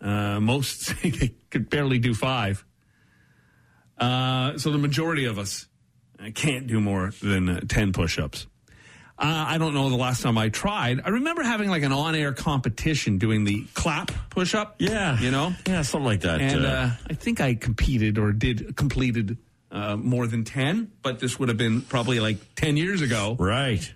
Uh, 0.00 0.40
most 0.40 0.80
say 0.86 1.10
they 1.10 1.34
could 1.50 1.70
barely 1.70 1.98
do 1.98 2.14
five. 2.14 2.64
Uh, 3.98 4.58
so 4.58 4.70
the 4.70 4.78
majority 4.78 5.26
of 5.26 5.38
us 5.38 5.66
uh, 6.18 6.30
can't 6.34 6.66
do 6.66 6.80
more 6.80 7.12
than 7.22 7.48
uh, 7.48 7.60
10 7.68 7.92
push-ups. 7.92 8.46
Uh, 9.20 9.44
I 9.48 9.58
don't 9.58 9.74
know 9.74 9.90
the 9.90 9.96
last 9.96 10.22
time 10.22 10.38
I 10.38 10.48
tried. 10.48 11.00
I 11.04 11.10
remember 11.10 11.42
having 11.42 11.68
like 11.68 11.82
an 11.82 11.92
on-air 11.92 12.32
competition 12.32 13.18
doing 13.18 13.44
the 13.44 13.64
clap 13.74 14.10
push-up. 14.30 14.76
Yeah. 14.78 15.20
You 15.20 15.30
know? 15.30 15.52
Yeah, 15.68 15.82
something 15.82 16.06
like 16.06 16.22
that. 16.22 16.40
And 16.40 16.64
uh, 16.64 16.68
uh, 16.68 16.90
I 17.10 17.12
think 17.14 17.40
I 17.40 17.54
competed 17.54 18.16
or 18.16 18.32
did 18.32 18.74
completed 18.76 19.36
uh, 19.70 19.96
more 19.96 20.26
than 20.26 20.44
10, 20.44 20.90
but 21.02 21.20
this 21.20 21.38
would 21.38 21.48
have 21.50 21.58
been 21.58 21.82
probably 21.82 22.18
like 22.18 22.38
10 22.56 22.76
years 22.78 23.02
ago. 23.02 23.36
right. 23.38 23.92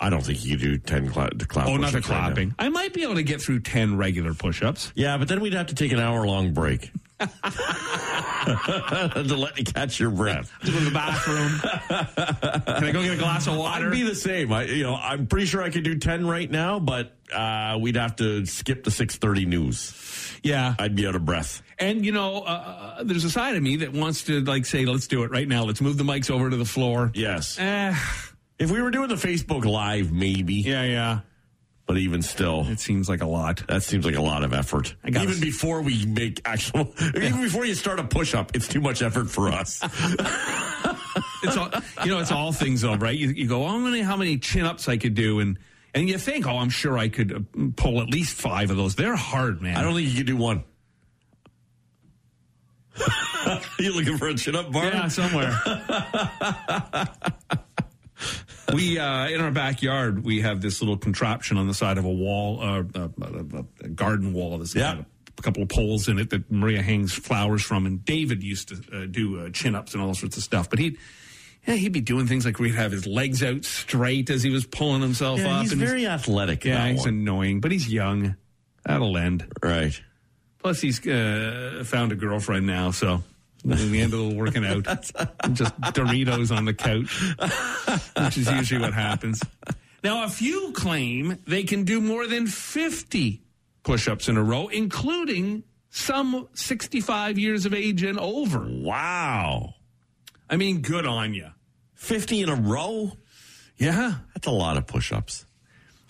I 0.00 0.10
don't 0.10 0.22
think 0.22 0.44
you 0.44 0.56
do 0.56 0.76
10 0.76 1.10
cla- 1.10 1.30
clap 1.48 1.68
Oh, 1.68 1.76
not 1.76 1.92
the 1.92 1.98
push-ups 1.98 2.08
right 2.10 2.18
clapping. 2.24 2.54
I 2.58 2.68
might 2.68 2.92
be 2.92 3.04
able 3.04 3.14
to 3.14 3.22
get 3.22 3.40
through 3.40 3.60
10 3.60 3.96
regular 3.96 4.34
push-ups. 4.34 4.92
Yeah, 4.96 5.16
but 5.18 5.28
then 5.28 5.40
we'd 5.40 5.54
have 5.54 5.68
to 5.68 5.74
take 5.74 5.92
an 5.92 6.00
hour 6.00 6.26
long 6.26 6.52
break 6.52 6.90
to 9.24 9.36
let 9.36 9.58
you 9.58 9.64
catch 9.64 9.98
your 10.00 10.10
breath. 10.10 10.50
To 10.64 10.70
go 10.72 10.78
to 10.78 10.84
the 10.84 10.90
bathroom. 10.90 11.60
Can 12.76 12.84
I 12.84 12.90
go 12.92 13.02
get 13.02 13.12
a 13.14 13.16
glass 13.16 13.46
of 13.46 13.56
water? 13.56 13.86
I'd 13.86 13.92
be 13.92 14.02
the 14.02 14.14
same. 14.14 14.52
I, 14.52 14.64
you 14.64 14.82
know, 14.82 14.94
I'm 14.96 15.26
pretty 15.26 15.46
sure 15.46 15.62
I 15.62 15.70
could 15.70 15.84
do 15.84 15.96
10 15.98 16.26
right 16.26 16.50
now, 16.50 16.78
but 16.80 17.16
uh, 17.32 17.78
we'd 17.80 17.96
have 17.96 18.16
to 18.16 18.44
skip 18.46 18.84
the 18.84 18.90
6:30 18.90 19.46
news. 19.46 20.38
yeah. 20.42 20.74
I'd 20.78 20.94
be 20.96 21.06
out 21.06 21.14
of 21.14 21.24
breath. 21.24 21.62
And 21.78 22.04
you 22.04 22.12
know, 22.12 22.38
uh, 22.42 22.94
uh, 22.98 23.02
there's 23.04 23.24
a 23.24 23.30
side 23.30 23.56
of 23.56 23.62
me 23.62 23.76
that 23.76 23.92
wants 23.92 24.22
to 24.24 24.40
like 24.42 24.64
say, 24.66 24.84
"Let's 24.86 25.06
do 25.08 25.24
it 25.24 25.30
right 25.30 25.48
now. 25.48 25.64
Let's 25.64 25.80
move 25.80 25.96
the 25.98 26.04
mics 26.04 26.30
over 26.30 26.48
to 26.50 26.56
the 26.56 26.64
floor." 26.64 27.10
Yes. 27.14 27.58
Eh, 27.58 27.94
If 28.58 28.70
we 28.70 28.80
were 28.80 28.92
doing 28.92 29.08
the 29.08 29.16
Facebook 29.16 29.64
Live, 29.64 30.12
maybe. 30.12 30.54
yeah, 30.56 30.84
yeah. 30.84 31.20
But 31.86 31.98
even 31.98 32.22
still, 32.22 32.66
It 32.68 32.80
seems 32.80 33.10
like 33.10 33.20
a 33.22 33.26
lot. 33.26 33.62
that 33.68 33.82
seems 33.82 34.06
like 34.06 34.14
a 34.16 34.22
lot 34.22 34.42
of 34.42 34.54
effort. 34.54 34.94
I 35.04 35.08
Even 35.08 35.28
s- 35.28 35.38
before 35.40 35.82
we 35.82 36.06
make 36.06 36.40
actual, 36.46 36.94
even 37.14 37.42
before 37.42 37.66
you 37.66 37.74
start 37.74 38.00
a 38.00 38.04
push 38.04 38.34
up, 38.34 38.56
it's 38.56 38.66
too 38.68 38.80
much 38.80 39.02
effort 39.02 39.28
for 39.30 39.50
us. 39.50 39.82
It's 41.46 41.58
all, 41.58 41.68
you 42.04 42.10
know, 42.10 42.20
it's 42.20 42.32
all 42.32 42.52
things 42.52 42.80
though, 42.80 42.94
right? 42.96 43.14
You, 43.16 43.28
you 43.28 43.46
go, 43.46 43.64
oh, 43.64 43.68
how 43.68 43.76
many, 43.76 44.00
how 44.00 44.16
many 44.16 44.38
chin 44.38 44.64
ups 44.64 44.88
I 44.88 44.96
could 44.96 45.14
do, 45.14 45.40
and 45.40 45.58
and 45.94 46.08
you 46.08 46.16
think, 46.16 46.46
oh, 46.46 46.56
I'm 46.56 46.70
sure 46.70 46.96
I 46.96 47.08
could 47.10 47.32
uh, 47.32 47.40
pull 47.76 48.00
at 48.00 48.08
least 48.08 48.34
five 48.40 48.70
of 48.70 48.78
those. 48.78 48.94
They're 48.94 49.14
hard, 49.14 49.60
man. 49.60 49.76
I 49.76 49.82
don't 49.82 49.94
think 49.94 50.08
you 50.08 50.16
could 50.16 50.26
do 50.26 50.38
one. 50.38 50.64
you 53.78 53.94
looking 53.94 54.16
for 54.16 54.28
a 54.28 54.34
chin 54.34 54.56
up 54.56 54.72
bar? 54.72 54.86
Yeah, 54.86 55.08
somewhere. 55.08 55.54
We 58.74 58.98
uh, 58.98 59.28
in 59.28 59.40
our 59.40 59.50
backyard 59.50 60.24
we 60.24 60.40
have 60.42 60.60
this 60.60 60.80
little 60.82 60.98
contraption 60.98 61.56
on 61.56 61.66
the 61.66 61.74
side 61.74 61.98
of 61.98 62.04
a 62.04 62.12
wall, 62.12 62.60
uh, 62.60 62.82
a, 62.94 63.02
a, 63.22 63.64
a 63.84 63.88
garden 63.88 64.32
wall. 64.32 64.58
That's 64.58 64.74
Yeah. 64.74 64.96
got 64.96 65.04
a 65.38 65.42
couple 65.42 65.62
of 65.62 65.68
poles 65.68 66.08
in 66.08 66.18
it 66.18 66.30
that 66.30 66.50
Maria 66.50 66.82
hangs 66.82 67.12
flowers 67.12 67.62
from. 67.62 67.86
And 67.86 68.04
David 68.04 68.42
used 68.42 68.68
to 68.68 69.02
uh, 69.02 69.06
do 69.06 69.40
uh, 69.40 69.50
chin 69.50 69.74
ups 69.74 69.94
and 69.94 70.02
all 70.02 70.14
sorts 70.14 70.36
of 70.36 70.42
stuff, 70.42 70.68
but 70.70 70.78
he'd. 70.78 70.98
Yeah, 71.66 71.76
he'd 71.76 71.92
be 71.94 72.02
doing 72.02 72.26
things 72.26 72.44
like 72.44 72.58
we'd 72.58 72.74
have 72.74 72.92
his 72.92 73.06
legs 73.06 73.42
out 73.42 73.64
straight 73.64 74.28
as 74.28 74.42
he 74.42 74.50
was 74.50 74.66
pulling 74.66 75.00
himself 75.00 75.38
Yeah, 75.40 75.56
up. 75.56 75.62
he's 75.62 75.72
and 75.72 75.80
very 75.80 76.06
athletic. 76.06 76.62
yeah, 76.62 76.88
he's 76.88 77.00
one. 77.00 77.08
annoying, 77.08 77.60
but 77.62 77.72
he's 77.72 77.90
young. 77.90 78.36
That'll 78.84 79.16
end. 79.16 79.46
right. 79.62 79.98
Plus, 80.58 80.80
he's 80.82 81.06
uh, 81.08 81.82
found 81.86 82.12
a 82.12 82.16
girlfriend 82.16 82.66
now, 82.66 82.90
so 82.90 83.22
we 83.64 84.00
end 84.00 84.14
up 84.14 84.32
working 84.34 84.64
out. 84.64 84.84
Just 85.52 85.80
Doritos 85.80 86.54
on 86.54 86.64
the 86.64 86.74
couch, 86.74 87.22
which 88.24 88.38
is 88.38 88.50
usually 88.50 88.80
what 88.80 88.92
happens. 88.92 89.42
Now, 90.02 90.24
a 90.24 90.28
few 90.28 90.72
claim 90.72 91.38
they 91.46 91.62
can 91.64 91.84
do 91.84 92.00
more 92.00 92.26
than 92.26 92.46
50 92.46 93.42
push 93.82 94.06
ups 94.06 94.28
in 94.28 94.36
a 94.36 94.42
row, 94.42 94.68
including 94.68 95.64
some 95.88 96.48
65 96.54 97.38
years 97.38 97.64
of 97.64 97.72
age 97.72 98.02
and 98.02 98.18
over. 98.18 98.66
Wow. 98.68 99.74
I 100.50 100.56
mean, 100.56 100.82
good 100.82 101.06
on 101.06 101.32
you. 101.32 101.48
50 101.94 102.42
in 102.42 102.48
a 102.50 102.54
row? 102.54 103.12
Yeah. 103.78 104.16
That's 104.34 104.46
a 104.46 104.50
lot 104.50 104.76
of 104.76 104.86
push 104.86 105.10
ups. 105.12 105.46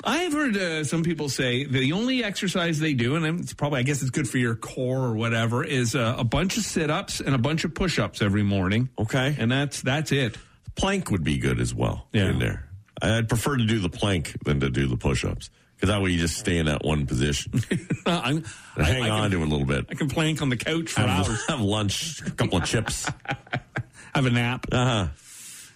I've 0.06 0.32
heard 0.32 0.56
uh, 0.56 0.84
some 0.84 1.02
people 1.02 1.28
say 1.28 1.64
the 1.64 1.92
only 1.92 2.22
exercise 2.22 2.78
they 2.78 2.94
do, 2.94 3.16
and 3.16 3.40
it's 3.40 3.54
probably, 3.54 3.80
I 3.80 3.82
guess 3.82 4.02
it's 4.02 4.10
good 4.10 4.28
for 4.28 4.38
your 4.38 4.54
core 4.54 5.00
or 5.04 5.14
whatever, 5.14 5.64
is 5.64 5.94
uh, 5.94 6.14
a 6.18 6.24
bunch 6.24 6.56
of 6.56 6.64
sit 6.64 6.90
ups 6.90 7.20
and 7.20 7.34
a 7.34 7.38
bunch 7.38 7.64
of 7.64 7.74
push 7.74 7.98
ups 7.98 8.20
every 8.22 8.42
morning. 8.42 8.88
Okay. 8.98 9.34
And 9.38 9.50
that's 9.50 9.80
that's 9.82 10.12
it. 10.12 10.36
Plank 10.76 11.10
would 11.10 11.24
be 11.24 11.38
good 11.38 11.60
as 11.60 11.74
well 11.74 12.06
Yeah. 12.12 12.30
in 12.30 12.38
there. 12.38 12.68
I'd 13.00 13.28
prefer 13.28 13.56
to 13.56 13.64
do 13.64 13.78
the 13.80 13.88
plank 13.88 14.36
than 14.44 14.60
to 14.60 14.70
do 14.70 14.86
the 14.86 14.96
push 14.96 15.24
ups 15.24 15.50
because 15.76 15.88
that 15.88 16.00
way 16.02 16.10
you 16.10 16.18
just 16.18 16.36
stay 16.38 16.58
in 16.58 16.66
that 16.66 16.84
one 16.84 17.06
position. 17.06 17.52
I'm, 18.06 18.44
hang 18.76 19.02
I, 19.02 19.06
I 19.08 19.10
on 19.10 19.22
can, 19.22 19.30
to 19.32 19.42
it 19.42 19.46
a 19.48 19.50
little 19.50 19.66
bit. 19.66 19.86
I 19.90 19.94
can 19.94 20.08
plank 20.08 20.42
on 20.42 20.48
the 20.48 20.56
couch 20.56 20.90
for 20.92 21.00
Have, 21.02 21.28
hours, 21.28 21.44
have 21.48 21.60
lunch, 21.60 22.20
a 22.26 22.30
couple 22.30 22.58
of 22.58 22.64
chips. 22.64 23.08
have 24.14 24.26
a 24.26 24.30
nap. 24.30 24.66
Uh 24.70 24.84
huh. 24.84 25.08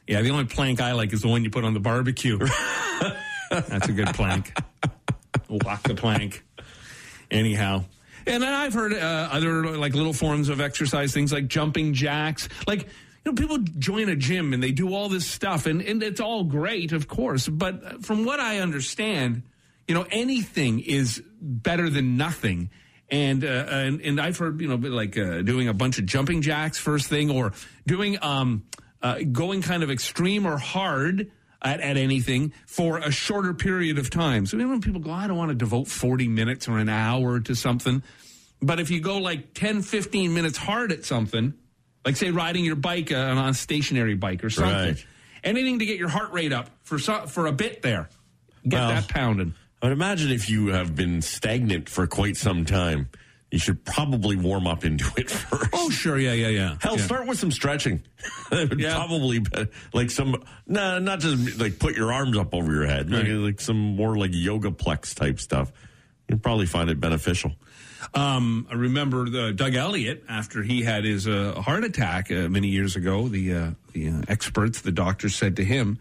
Yeah, 0.07 0.23
the 0.23 0.31
only 0.31 0.45
plank 0.47 0.81
I 0.81 0.93
like 0.93 1.13
is 1.13 1.23
the 1.23 1.29
one 1.29 1.45
you 1.45 1.51
put 1.51 1.65
on 1.65 1.75
the 1.75 1.81
barbecue. 1.81 2.39
That's 3.51 3.89
a 3.89 3.93
good 3.93 4.15
plank. 4.15 4.57
Walk 5.49 5.83
the 5.83 5.95
plank. 5.95 6.45
Anyhow, 7.31 7.85
And 8.27 8.43
then 8.43 8.53
I've 8.53 8.75
heard 8.75 8.93
uh, 8.93 9.29
other 9.31 9.77
like 9.77 9.95
little 9.95 10.13
forms 10.13 10.49
of 10.49 10.61
exercise, 10.61 11.13
things 11.13 11.33
like 11.33 11.49
jumping 11.49 11.95
jacks. 11.95 12.49
Like, 12.67 12.83
you 12.83 13.33
know, 13.33 13.33
people 13.33 13.59
join 13.59 14.09
a 14.09 14.17
gym 14.17 14.53
and 14.53 14.63
they 14.63 14.73
do 14.73 14.95
all 14.95 15.09
this 15.09 15.27
stuff, 15.27 15.67
and, 15.67 15.83
and 15.83 16.03
it's 16.03 16.21
all 16.21 16.45
great, 16.45 16.93
of 16.93 17.09
course. 17.09 17.49
But 17.49 18.05
from 18.05 18.25
what 18.25 18.41
I 18.41 18.61
understand, 18.61 19.43
you 19.87 19.95
know, 19.95 20.07
anything 20.11 20.81
is 20.81 21.23
better 21.41 21.91
than 21.91 22.17
nothing. 22.17 22.71
And, 23.11 23.43
uh, 23.45 23.67
and 23.69 24.01
and 24.03 24.21
I've 24.21 24.37
heard 24.37 24.61
you 24.61 24.69
know 24.69 24.77
like 24.77 25.17
uh, 25.17 25.41
doing 25.41 25.69
a 25.69 25.73
bunch 25.75 25.99
of 25.99 26.05
jumping 26.05 26.43
jacks 26.43 26.77
first 26.77 27.09
thing, 27.09 27.31
or 27.31 27.53
doing 27.87 28.19
um, 28.23 28.65
uh, 29.01 29.21
going 29.33 29.63
kind 29.63 29.83
of 29.83 29.91
extreme 29.91 30.47
or 30.47 30.59
hard 30.59 31.31
at, 31.63 31.81
at 31.81 31.97
anything 31.97 32.53
for 32.67 32.99
a 32.99 33.11
shorter 33.11 33.55
period 33.55 33.99
of 33.99 34.11
time. 34.11 34.47
So 34.47 34.57
even 34.57 34.71
when 34.71 34.81
people 34.81 35.01
go, 35.01 35.11
I 35.11 35.27
don't 35.27 35.37
want 35.37 35.51
to 35.51 35.55
devote 35.57 35.89
40 35.89 36.29
minutes 36.29 36.69
or 36.69 36.79
an 36.79 36.89
hour 36.89 37.41
to 37.41 37.55
something. 37.55 38.03
But 38.61 38.81
if 38.81 38.91
you 38.91 39.01
go 39.01 39.19
like 39.19 39.55
10, 39.55 39.83
15 39.83 40.35
minutes 40.35 40.59
hard 40.59 40.93
at 40.93 41.05
something, 41.05 41.55
like 42.05 42.17
say 42.17 42.31
riding 42.31 42.65
your 42.65 42.77
bike 42.77 43.13
uh, 43.13 43.17
on 43.17 43.39
a 43.51 43.55
stationary 43.55 44.15
bike 44.15 44.43
or 44.45 44.51
something, 44.51 44.75
Right. 44.75 45.07
anything 45.45 45.79
to 45.81 45.87
get 45.87 45.99
your 45.99 46.09
heart 46.09 46.33
rate 46.33 46.53
up 46.53 46.71
for 46.83 46.99
so, 46.99 47.27
for 47.27 47.47
a 47.47 47.53
bit 47.53 47.83
there, 47.83 48.09
get 48.67 48.79
Well, 48.79 48.89
that 48.91 49.09
pounding. 49.09 49.55
I 49.83 49.87
would 49.87 49.93
imagine 49.93 50.31
if 50.33 50.51
you 50.51 50.69
have 50.69 50.97
been 50.97 51.23
stagnant 51.23 51.89
for 51.89 52.07
quite 52.09 52.37
some 52.37 52.65
time, 52.65 53.09
you 53.51 53.59
should 53.59 53.85
probably 53.85 54.37
warm 54.37 54.67
up 54.67 54.85
into 54.85 55.11
it 55.17 55.31
first. 55.31 55.71
Oh, 55.73 55.89
sure, 55.91 56.19
yeah, 56.19 56.33
yeah, 56.35 56.49
yeah. 56.49 56.77
Hell, 56.81 56.99
yeah. 56.99 57.05
start 57.05 57.27
with 57.27 57.39
some 57.39 57.51
stretching. 57.51 58.03
Yeah. 58.77 58.95
probably 58.95 59.41
like 59.93 60.11
some, 60.11 60.43
nah, 60.67 60.99
not 60.99 61.21
just 61.21 61.59
like 61.61 61.79
put 61.79 61.95
your 61.97 62.13
arms 62.13 62.37
up 62.37 62.55
over 62.55 62.73
your 62.73 62.87
head, 62.87 63.11
like, 63.11 63.25
Right. 63.25 63.33
like 63.33 63.61
some 63.61 63.77
more 63.79 64.17
like 64.17 64.31
yoga 64.35 64.71
plex 64.71 65.15
type 65.15 65.39
stuff. 65.41 65.71
You'd 66.29 66.43
probably 66.43 66.67
find 66.67 66.91
it 66.91 66.99
beneficial. 67.01 67.53
Um, 68.15 68.67
I 68.71 68.75
remember 68.75 69.29
the 69.29 69.53
Doug 69.53 69.75
Elliott 69.75 70.25
after 70.29 70.63
he 70.63 70.83
had 70.83 71.05
his 71.05 71.27
uh, 71.29 71.61
heart 71.65 71.85
attack 71.85 72.31
uh, 72.31 72.49
many 72.49 72.69
years 72.69 72.97
ago. 72.97 73.29
The 73.29 73.55
uh, 73.55 73.71
the 73.93 74.09
uh, 74.11 74.23
experts, 74.29 74.81
the 74.83 74.93
doctors 74.93 75.35
said 75.35 75.57
to 75.57 75.65
him, 75.65 75.99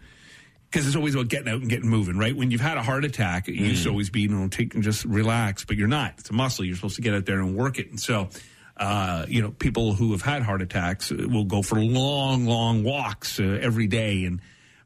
because 0.70 0.86
it's 0.86 0.96
always 0.96 1.14
about 1.14 1.28
getting 1.28 1.48
out 1.48 1.60
and 1.60 1.68
getting 1.68 1.88
moving, 1.88 2.18
right? 2.18 2.36
When 2.36 2.50
you've 2.50 2.60
had 2.60 2.76
a 2.76 2.82
heart 2.82 3.04
attack, 3.04 3.48
it 3.48 3.54
used 3.54 3.84
to 3.84 3.90
always 3.90 4.10
be, 4.10 4.22
you 4.22 4.28
know, 4.28 4.48
take 4.48 4.74
and 4.74 4.82
just 4.82 5.04
relax, 5.06 5.64
but 5.64 5.76
you're 5.76 5.88
not. 5.88 6.14
It's 6.18 6.28
a 6.28 6.34
muscle. 6.34 6.64
You're 6.64 6.76
supposed 6.76 6.96
to 6.96 7.02
get 7.02 7.14
out 7.14 7.24
there 7.24 7.40
and 7.40 7.56
work 7.56 7.78
it. 7.78 7.88
And 7.88 7.98
so, 7.98 8.28
uh, 8.76 9.24
you 9.28 9.40
know, 9.40 9.50
people 9.50 9.94
who 9.94 10.12
have 10.12 10.20
had 10.20 10.42
heart 10.42 10.60
attacks 10.60 11.10
uh, 11.10 11.26
will 11.28 11.44
go 11.44 11.62
for 11.62 11.80
long, 11.80 12.44
long 12.44 12.84
walks 12.84 13.40
uh, 13.40 13.58
every 13.60 13.86
day 13.86 14.24
and. 14.24 14.40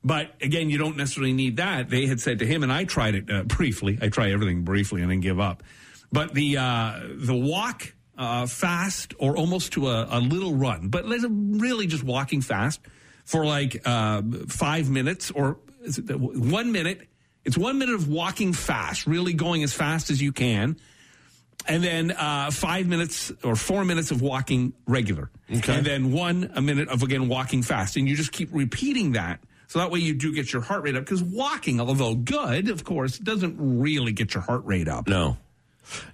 But 0.04 0.34
again, 0.40 0.68
you 0.68 0.78
don't 0.78 0.96
necessarily 0.96 1.32
need 1.32 1.58
that. 1.58 1.88
They 1.88 2.06
had 2.06 2.18
said 2.18 2.40
to 2.40 2.44
him, 2.44 2.64
and 2.64 2.72
I 2.72 2.82
tried 2.82 3.14
it 3.14 3.30
uh, 3.30 3.42
briefly. 3.46 4.00
I 4.02 4.08
try 4.08 4.32
everything 4.32 4.64
briefly 4.64 5.00
and 5.00 5.08
then 5.08 5.20
give 5.20 5.38
up. 5.38 5.62
But 6.10 6.34
the 6.34 6.56
uh, 6.56 7.00
the 7.14 7.36
walk 7.36 7.94
uh, 8.18 8.46
fast 8.46 9.14
or 9.20 9.36
almost 9.36 9.74
to 9.74 9.88
a, 9.88 10.08
a 10.10 10.20
little 10.20 10.56
run, 10.56 10.88
but 10.88 11.04
really 11.06 11.86
just 11.86 12.02
walking 12.02 12.40
fast 12.40 12.80
for 13.24 13.44
like 13.46 13.80
uh, 13.84 14.22
five 14.48 14.90
minutes 14.90 15.30
or 15.30 15.58
one 16.08 16.72
minute. 16.72 17.08
It's 17.44 17.58
one 17.58 17.78
minute 17.78 17.94
of 17.96 18.08
walking 18.08 18.52
fast, 18.52 19.06
really 19.06 19.32
going 19.32 19.62
as 19.64 19.72
fast 19.72 20.10
as 20.10 20.22
you 20.22 20.30
can, 20.32 20.76
and 21.66 21.82
then 21.82 22.12
uh, 22.12 22.50
five 22.52 22.86
minutes 22.86 23.32
or 23.42 23.56
four 23.56 23.84
minutes 23.84 24.10
of 24.12 24.22
walking 24.22 24.72
regular, 24.86 25.28
Okay. 25.52 25.74
and 25.76 25.84
then 25.86 26.12
one 26.12 26.52
a 26.54 26.62
minute 26.62 26.88
of 26.88 27.02
again 27.02 27.28
walking 27.28 27.62
fast, 27.62 27.96
and 27.96 28.08
you 28.08 28.14
just 28.16 28.30
keep 28.32 28.48
repeating 28.52 29.12
that. 29.12 29.40
So 29.66 29.78
that 29.80 29.90
way 29.90 30.00
you 30.00 30.14
do 30.14 30.32
get 30.34 30.52
your 30.52 30.62
heart 30.62 30.82
rate 30.84 30.94
up 30.96 31.04
because 31.04 31.22
walking, 31.22 31.80
although 31.80 32.14
good, 32.14 32.68
of 32.68 32.84
course, 32.84 33.18
doesn't 33.18 33.56
really 33.58 34.12
get 34.12 34.34
your 34.34 34.42
heart 34.42 34.64
rate 34.66 34.86
up. 34.86 35.08
No. 35.08 35.36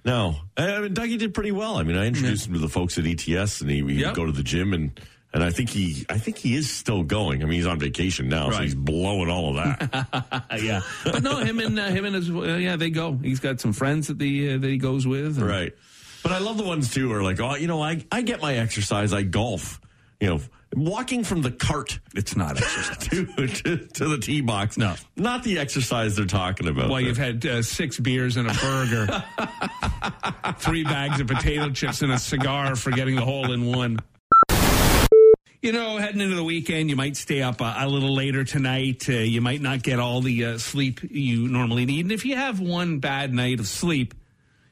No. 0.03 0.37
I 0.57 0.79
mean, 0.79 0.93
Dougie 0.95 1.19
did 1.19 1.33
pretty 1.33 1.51
well. 1.51 1.75
I 1.77 1.83
mean, 1.83 1.95
I 1.97 2.05
introduced 2.07 2.47
him 2.47 2.53
to 2.53 2.59
the 2.59 2.69
folks 2.69 2.97
at 2.97 3.05
ETS 3.05 3.61
and 3.61 3.69
he, 3.69 3.77
he 3.83 3.93
Yep. 3.99 4.05
would 4.07 4.15
go 4.15 4.25
to 4.25 4.31
the 4.31 4.43
gym 4.43 4.73
and, 4.73 4.99
and 5.33 5.43
I 5.43 5.51
think 5.51 5.69
he, 5.69 6.05
I 6.09 6.17
think 6.17 6.37
he 6.37 6.55
is 6.55 6.71
still 6.71 7.03
going. 7.03 7.41
I 7.43 7.45
mean, 7.45 7.53
he's 7.57 7.67
on 7.67 7.79
vacation 7.79 8.29
now, 8.29 8.49
so 8.51 8.61
he's 8.61 8.75
blowing 8.75 9.29
all 9.29 9.49
of 9.49 9.55
that. 9.55 10.45
Yeah, 10.61 10.81
but 11.05 11.21
no, 11.23 11.37
him 11.37 11.59
and 11.59 11.79
uh, 11.79 11.87
him 11.87 12.05
and 12.05 12.15
his 12.15 12.29
uh, 12.29 12.41
yeah, 12.59 12.75
they 12.75 12.89
go. 12.89 13.13
He's 13.21 13.39
got 13.39 13.59
some 13.61 13.71
friends 13.73 14.07
that 14.07 14.17
the 14.19 14.53
uh, 14.53 14.57
that 14.57 14.67
he 14.67 14.77
goes 14.77 15.05
with. 15.07 15.37
and- 15.37 15.47
right. 15.47 15.73
But 16.21 16.33
I 16.33 16.39
love 16.39 16.57
the 16.57 16.65
ones 16.65 16.93
too 16.93 17.07
who 17.07 17.13
are 17.15 17.23
like, 17.23 17.39
oh, 17.39 17.55
you 17.55 17.67
know, 17.67 17.81
I, 17.81 18.05
I 18.11 18.23
get 18.23 18.41
my 18.41 18.55
exercise. 18.55 19.13
I 19.13 19.21
golf, 19.23 19.79
you 20.19 20.27
know, 20.27 20.41
walking 20.75 21.23
from 21.23 21.41
the 21.43 21.49
cart 21.51 21.97
It's 22.13 22.35
not 22.35 22.57
exercise. 22.57 22.97
to, 23.07 23.47
to, 23.47 23.77
to 23.77 24.05
the 24.09 24.17
tee 24.17 24.41
box. 24.41 24.77
No. 24.77 24.95
Not 25.15 25.43
the 25.43 25.59
exercise 25.59 26.17
they're 26.17 26.25
talking 26.25 26.67
about. 26.67 26.89
Well, 26.89 26.99
you've 26.99 27.15
had 27.17 27.45
uh, 27.45 27.61
six 27.61 27.97
beers 27.97 28.35
and 28.35 28.49
a 28.49 28.53
burger, 28.53 29.23
three 30.57 30.83
bags 30.83 31.21
of 31.21 31.27
potato 31.27 31.69
chips 31.69 32.01
and 32.01 32.11
a 32.11 32.19
cigar 32.19 32.75
for 32.75 32.91
getting 32.91 33.15
the 33.15 33.23
hole 33.23 33.51
in 33.53 33.65
one. 33.65 33.99
You 35.61 35.73
know, 35.73 35.97
heading 35.97 36.21
into 36.21 36.37
the 36.37 36.43
weekend, 36.43 36.89
you 36.89 36.95
might 36.95 37.17
stay 37.17 37.41
up 37.41 37.59
a, 37.59 37.75
a 37.79 37.89
little 37.89 38.15
later 38.15 38.45
tonight. 38.45 39.09
Uh, 39.09 39.13
you 39.15 39.41
might 39.41 39.59
not 39.59 39.83
get 39.83 39.99
all 39.99 40.21
the 40.21 40.45
uh, 40.45 40.57
sleep 40.57 41.01
you 41.11 41.49
normally 41.49 41.85
need. 41.85 42.05
And 42.05 42.13
if 42.13 42.23
you 42.23 42.37
have 42.37 42.61
one 42.61 42.99
bad 42.99 43.33
night 43.33 43.59
of 43.59 43.67
sleep, 43.67 44.13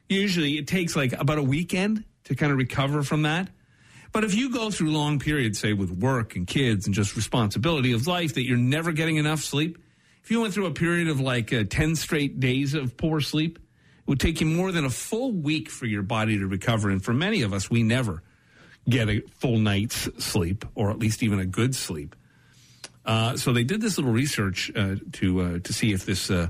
usually 0.07 0.57
it 0.57 0.65
takes 0.65 0.95
like 0.95 1.11
about 1.11 1.39
a 1.39 1.43
weekend 1.43 2.05
to 2.23 2.35
kind 2.35 2.53
of 2.53 2.57
recover 2.57 3.03
from 3.03 3.23
that. 3.23 3.49
But 4.13 4.23
if 4.23 4.33
you 4.33 4.49
go 4.49 4.71
through 4.71 4.91
long 4.91 5.19
periods, 5.19 5.59
say 5.59 5.73
with 5.73 5.91
work 5.91 6.37
and 6.37 6.47
kids 6.47 6.85
and 6.85 6.95
just 6.95 7.17
responsibility 7.17 7.91
of 7.91 8.07
life, 8.07 8.35
that 8.35 8.45
you're 8.45 8.55
never 8.55 8.93
getting 8.93 9.17
enough 9.17 9.41
sleep, 9.41 9.77
if 10.23 10.31
you 10.31 10.39
went 10.39 10.53
through 10.53 10.67
a 10.67 10.73
period 10.73 11.09
of 11.09 11.19
like 11.19 11.51
uh, 11.51 11.65
10 11.69 11.97
straight 11.97 12.39
days 12.39 12.73
of 12.73 12.95
poor 12.95 13.19
sleep, 13.19 13.57
it 13.57 14.07
would 14.07 14.21
take 14.21 14.39
you 14.39 14.47
more 14.47 14.71
than 14.71 14.85
a 14.85 14.89
full 14.89 15.33
week 15.33 15.69
for 15.69 15.85
your 15.85 16.01
body 16.01 16.39
to 16.39 16.47
recover. 16.47 16.89
And 16.89 17.03
for 17.03 17.13
many 17.13 17.41
of 17.41 17.51
us, 17.51 17.69
we 17.69 17.83
never 17.83 18.23
get 18.89 19.09
a 19.09 19.21
full 19.39 19.57
night's 19.57 20.09
sleep 20.23 20.65
or 20.75 20.89
at 20.91 20.99
least 20.99 21.23
even 21.23 21.39
a 21.39 21.45
good 21.45 21.75
sleep. 21.75 22.15
Uh, 23.05 23.37
so 23.37 23.53
they 23.53 23.63
did 23.63 23.81
this 23.81 23.97
little 23.97 24.11
research 24.11 24.71
uh, 24.75 24.95
to 25.13 25.41
uh, 25.41 25.59
to 25.59 25.73
see 25.73 25.93
if 25.93 26.05
this 26.05 26.29
uh, 26.29 26.47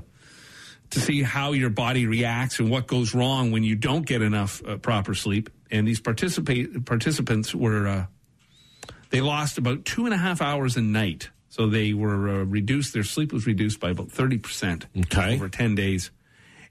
to 0.90 1.00
see 1.00 1.22
how 1.22 1.52
your 1.52 1.70
body 1.70 2.06
reacts 2.06 2.58
and 2.58 2.70
what 2.70 2.86
goes 2.86 3.14
wrong 3.14 3.52
when 3.52 3.62
you 3.62 3.76
don't 3.76 4.06
get 4.06 4.22
enough 4.22 4.62
uh, 4.66 4.76
proper 4.76 5.14
sleep. 5.14 5.50
And 5.70 5.86
these 5.86 6.00
participate 6.00 6.84
participants 6.84 7.54
were 7.54 7.86
uh, 7.86 8.06
they 9.10 9.20
lost 9.20 9.58
about 9.58 9.84
two 9.84 10.04
and 10.04 10.14
a 10.14 10.16
half 10.16 10.42
hours 10.42 10.76
a 10.76 10.82
night. 10.82 11.30
So 11.50 11.68
they 11.68 11.94
were 11.94 12.28
uh, 12.28 12.44
reduced. 12.44 12.92
Their 12.92 13.04
sleep 13.04 13.32
was 13.32 13.46
reduced 13.46 13.80
by 13.80 13.90
about 13.90 14.10
thirty 14.10 14.38
percent 14.38 14.86
Okay. 14.96 15.34
over 15.34 15.48
ten 15.48 15.74
days, 15.74 16.10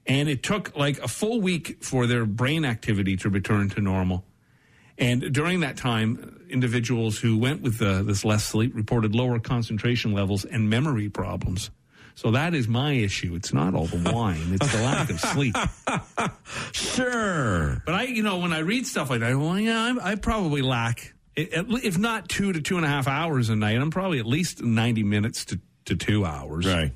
and 0.05 0.27
it 0.29 0.43
took 0.43 0.75
like 0.75 0.99
a 0.99 1.07
full 1.07 1.39
week 1.41 1.83
for 1.83 2.07
their 2.07 2.25
brain 2.25 2.65
activity 2.65 3.15
to 3.17 3.29
return 3.29 3.69
to 3.69 3.81
normal. 3.81 4.23
And 4.97 5.31
during 5.33 5.59
that 5.59 5.77
time, 5.77 6.45
individuals 6.49 7.19
who 7.19 7.37
went 7.37 7.61
with 7.61 7.81
uh, 7.81 8.01
this 8.03 8.25
less 8.25 8.43
sleep 8.43 8.73
reported 8.75 9.13
lower 9.13 9.39
concentration 9.39 10.11
levels 10.11 10.43
and 10.45 10.69
memory 10.69 11.07
problems. 11.09 11.69
So 12.15 12.31
that 12.31 12.55
is 12.55 12.67
my 12.67 12.93
issue. 12.93 13.35
It's 13.35 13.53
not 13.53 13.75
all 13.75 13.85
the 13.85 14.11
wine; 14.11 14.41
it's 14.59 14.71
the 14.71 14.81
lack 14.81 15.09
of 15.11 15.19
sleep. 15.19 15.55
sure. 16.71 17.81
But 17.85 17.95
I, 17.95 18.03
you 18.03 18.23
know, 18.23 18.39
when 18.39 18.53
I 18.53 18.59
read 18.59 18.87
stuff 18.87 19.09
like 19.09 19.19
that, 19.19 19.35
well, 19.37 19.59
yeah, 19.59 19.95
I, 20.01 20.11
I 20.11 20.15
probably 20.15 20.61
lack, 20.61 21.13
i- 21.37 21.47
if 21.51 21.97
not 21.97 22.27
two 22.29 22.53
to 22.53 22.61
two 22.61 22.77
and 22.77 22.85
a 22.85 22.89
half 22.89 23.07
hours 23.07 23.49
a 23.49 23.55
night, 23.55 23.77
I'm 23.79 23.91
probably 23.91 24.19
at 24.19 24.25
least 24.25 24.63
90 24.63 25.03
minutes 25.03 25.45
to, 25.45 25.59
to 25.85 25.95
two 25.95 26.25
hours. 26.25 26.65
Right. 26.65 26.91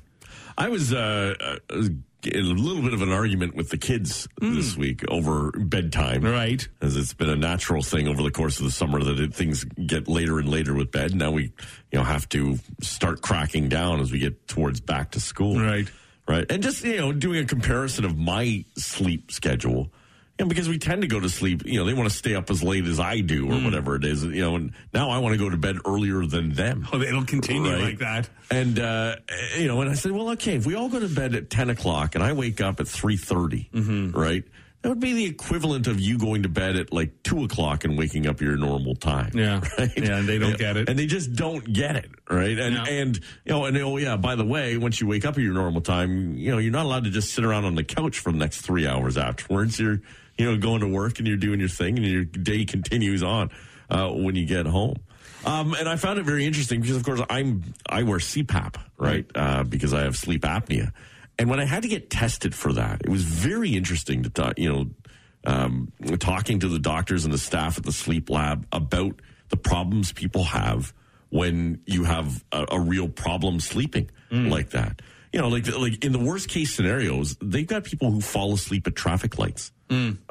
I 0.58 0.68
was 0.68 0.92
uh, 0.92 1.34
uh, 1.40 1.56
in 1.76 2.02
a 2.26 2.40
little 2.40 2.82
bit 2.82 2.94
of 2.94 3.02
an 3.02 3.12
argument 3.12 3.54
with 3.54 3.70
the 3.70 3.78
kids 3.78 4.28
hmm. 4.40 4.54
this 4.54 4.76
week 4.76 5.04
over 5.08 5.50
bedtime. 5.52 6.22
Right. 6.22 6.66
As 6.80 6.96
it's 6.96 7.14
been 7.14 7.28
a 7.28 7.36
natural 7.36 7.82
thing 7.82 8.08
over 8.08 8.22
the 8.22 8.30
course 8.30 8.58
of 8.58 8.64
the 8.64 8.70
summer 8.70 9.02
that 9.02 9.18
it, 9.18 9.34
things 9.34 9.64
get 9.64 10.08
later 10.08 10.38
and 10.38 10.48
later 10.48 10.74
with 10.74 10.90
bed. 10.90 11.14
Now 11.14 11.30
we, 11.30 11.44
you 11.90 11.98
know, 11.98 12.04
have 12.04 12.28
to 12.30 12.58
start 12.80 13.22
cracking 13.22 13.68
down 13.68 14.00
as 14.00 14.12
we 14.12 14.18
get 14.18 14.46
towards 14.48 14.80
back 14.80 15.12
to 15.12 15.20
school. 15.20 15.58
Right. 15.58 15.90
Right. 16.26 16.46
And 16.50 16.62
just, 16.62 16.84
you 16.84 16.96
know, 16.98 17.12
doing 17.12 17.40
a 17.40 17.44
comparison 17.44 18.04
of 18.04 18.16
my 18.16 18.64
sleep 18.76 19.32
schedule. 19.32 19.90
You 20.42 20.46
know, 20.46 20.48
because 20.48 20.68
we 20.68 20.78
tend 20.78 21.02
to 21.02 21.08
go 21.08 21.20
to 21.20 21.28
sleep, 21.28 21.62
you 21.64 21.78
know, 21.78 21.84
they 21.84 21.94
want 21.94 22.10
to 22.10 22.16
stay 22.16 22.34
up 22.34 22.50
as 22.50 22.62
late 22.64 22.84
as 22.86 22.98
I 22.98 23.20
do 23.20 23.46
or 23.48 23.60
whatever 23.62 23.94
it 23.94 24.04
is, 24.04 24.24
you 24.24 24.40
know, 24.42 24.56
and 24.56 24.72
now 24.92 25.08
I 25.10 25.18
want 25.18 25.34
to 25.34 25.38
go 25.38 25.48
to 25.48 25.56
bed 25.56 25.76
earlier 25.86 26.26
than 26.26 26.52
them. 26.52 26.88
Oh, 26.92 27.00
it'll 27.00 27.24
continue 27.24 27.70
Right. 27.72 27.82
like 27.82 27.98
that. 27.98 28.28
And 28.50 28.78
uh, 28.80 29.16
you 29.56 29.68
know, 29.68 29.80
and 29.82 29.88
I 29.90 29.94
said, 29.94 30.10
well, 30.10 30.30
okay, 30.30 30.56
if 30.56 30.66
we 30.66 30.74
all 30.74 30.88
go 30.88 30.98
to 30.98 31.08
bed 31.08 31.34
at 31.36 31.48
ten 31.48 31.70
o'clock 31.70 32.16
and 32.16 32.24
I 32.24 32.32
wake 32.32 32.60
up 32.60 32.80
at 32.80 32.88
three 32.88 33.16
right? 33.72 34.44
That 34.82 34.88
would 34.88 34.98
be 34.98 35.12
the 35.12 35.26
equivalent 35.26 35.86
of 35.86 36.00
you 36.00 36.18
going 36.18 36.42
to 36.42 36.48
bed 36.48 36.74
at 36.74 36.92
like 36.92 37.22
two 37.22 37.44
o'clock 37.44 37.84
and 37.84 37.96
waking 37.96 38.26
up 38.26 38.40
your 38.40 38.56
normal 38.56 38.96
time. 38.96 39.30
Yeah. 39.32 39.60
right. 39.78 39.92
Yeah, 39.96 40.16
and 40.18 40.28
they 40.28 40.38
don't 40.38 40.58
get 40.58 40.76
it. 40.76 40.88
and 40.88 40.98
they 40.98 41.06
just 41.06 41.34
don't 41.34 41.72
get 41.72 41.94
it, 41.94 42.10
right? 42.28 42.58
And 42.58 42.74
No. 42.74 42.82
and 42.82 43.16
you 43.44 43.52
know, 43.52 43.64
and 43.66 43.76
oh 43.78 43.96
yeah, 43.96 44.16
by 44.16 44.34
the 44.34 44.44
way, 44.44 44.76
once 44.76 45.00
you 45.00 45.06
wake 45.06 45.24
up 45.24 45.34
at 45.36 45.40
your 45.40 45.54
normal 45.54 45.82
time, 45.82 46.34
you 46.34 46.50
know, 46.50 46.58
you're 46.58 46.72
not 46.72 46.84
allowed 46.84 47.04
to 47.04 47.10
just 47.10 47.32
sit 47.32 47.44
around 47.44 47.64
on 47.64 47.76
the 47.76 47.84
couch 47.84 48.18
for 48.18 48.32
the 48.32 48.38
next 48.38 48.62
three 48.62 48.84
hours 48.88 49.16
afterwards. 49.16 49.78
You're 49.78 50.00
you 50.38 50.50
know 50.50 50.58
going 50.58 50.80
to 50.80 50.88
work 50.88 51.18
and 51.18 51.28
you're 51.28 51.36
doing 51.36 51.60
your 51.60 51.68
thing, 51.68 51.96
and 51.96 52.06
your 52.06 52.24
day 52.24 52.64
continues 52.64 53.22
on 53.22 53.50
uh, 53.90 54.08
when 54.08 54.34
you 54.34 54.46
get 54.46 54.66
home. 54.66 54.96
Um, 55.44 55.74
and 55.74 55.88
I 55.88 55.96
found 55.96 56.18
it 56.18 56.24
very 56.24 56.46
interesting 56.46 56.80
because, 56.80 56.96
of 56.96 57.04
course, 57.04 57.20
I'm 57.28 57.74
I 57.88 58.04
wear 58.04 58.18
CPAP, 58.18 58.76
right? 58.96 59.26
Uh, 59.34 59.64
because 59.64 59.92
I 59.92 60.02
have 60.02 60.16
sleep 60.16 60.42
apnea. 60.42 60.92
And 61.38 61.50
when 61.50 61.58
I 61.60 61.64
had 61.64 61.82
to 61.82 61.88
get 61.88 62.10
tested 62.10 62.54
for 62.54 62.72
that, 62.74 63.02
it 63.04 63.08
was 63.08 63.24
very 63.24 63.74
interesting 63.74 64.22
to 64.22 64.30
talk, 64.30 64.58
you 64.58 64.72
know, 64.72 64.90
um, 65.44 65.90
talking 66.20 66.60
to 66.60 66.68
the 66.68 66.78
doctors 66.78 67.24
and 67.24 67.34
the 67.34 67.38
staff 67.38 67.78
at 67.78 67.84
the 67.84 67.92
sleep 67.92 68.30
lab 68.30 68.66
about 68.70 69.20
the 69.48 69.56
problems 69.56 70.12
people 70.12 70.44
have 70.44 70.92
when 71.30 71.80
you 71.86 72.04
have 72.04 72.44
a, 72.52 72.66
a 72.72 72.80
real 72.80 73.08
problem 73.08 73.58
sleeping 73.58 74.10
like 74.50 74.70
that. 74.70 75.02
You 75.32 75.40
know, 75.40 75.48
like 75.48 75.66
like 75.76 76.04
in 76.04 76.12
the 76.12 76.18
worst 76.18 76.48
case 76.48 76.74
scenarios, 76.74 77.36
they've 77.42 77.66
got 77.66 77.84
people 77.84 78.10
who 78.10 78.20
fall 78.20 78.52
asleep 78.52 78.86
at 78.86 78.94
traffic 78.94 79.38
lights 79.38 79.72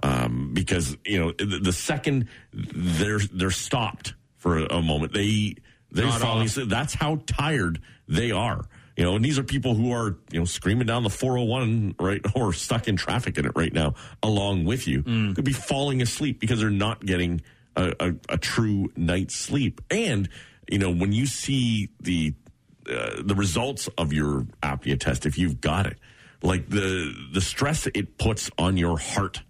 um, 0.04 0.52
because 0.54 0.98
you 1.06 1.20
know 1.20 1.32
the, 1.32 1.60
the 1.60 1.74
second 1.74 2.28
they're 2.54 3.20
they're 3.20 3.52
stopped 3.52 4.14
for 4.38 4.60
a, 4.60 4.78
a 4.78 4.82
moment, 4.82 5.14
they 5.14 5.56
they're 5.92 6.08
falling 6.20 6.46
asleep. 6.48 6.70
That's 6.70 6.94
how 6.94 7.22
tired 7.26 7.80
they 8.08 8.32
are. 8.32 8.66
You 8.98 9.06
know, 9.06 9.16
and 9.16 9.24
these 9.24 9.40
are 9.40 9.44
people 9.44 9.74
who 9.74 9.94
are, 9.94 10.18
you 10.32 10.40
know, 10.40 10.46
screaming 10.46 10.86
down 10.86 11.04
the 11.04 11.10
401, 11.10 11.96
right, 12.00 12.22
or 12.36 12.54
stuck 12.54 12.88
in 12.88 12.98
traffic 12.98 13.38
in 13.38 13.46
it 13.46 13.54
right 13.56 13.74
now, 13.74 13.96
along 14.22 14.66
with 14.66 14.88
you. 14.88 15.02
Could 15.34 15.46
be 15.46 15.54
falling 15.54 16.02
asleep 16.02 16.40
because 16.40 16.60
they're 16.60 16.70
not 16.70 17.06
getting 17.06 17.42
a, 17.76 17.94
a, 18.00 18.14
a 18.30 18.38
true 18.38 18.92
night's 18.96 19.36
sleep. 19.36 19.82
And, 19.90 20.30
you 20.70 20.78
know, 20.78 20.92
when 20.92 21.14
you 21.14 21.26
see 21.26 21.90
the 22.00 22.34
uh, 22.90 23.22
the 23.24 23.36
results 23.36 23.88
of 23.98 24.12
your 24.12 24.46
apnea 24.62 25.00
test, 25.00 25.26
if 25.26 25.38
you've 25.38 25.62
got 25.62 25.86
it, 25.88 25.98
like 26.44 26.70
the 26.70 27.14
the 27.34 27.42
stress 27.42 27.88
it 27.94 28.18
puts 28.18 28.50
on 28.58 28.76
your 28.76 28.98
heart, 28.98 29.42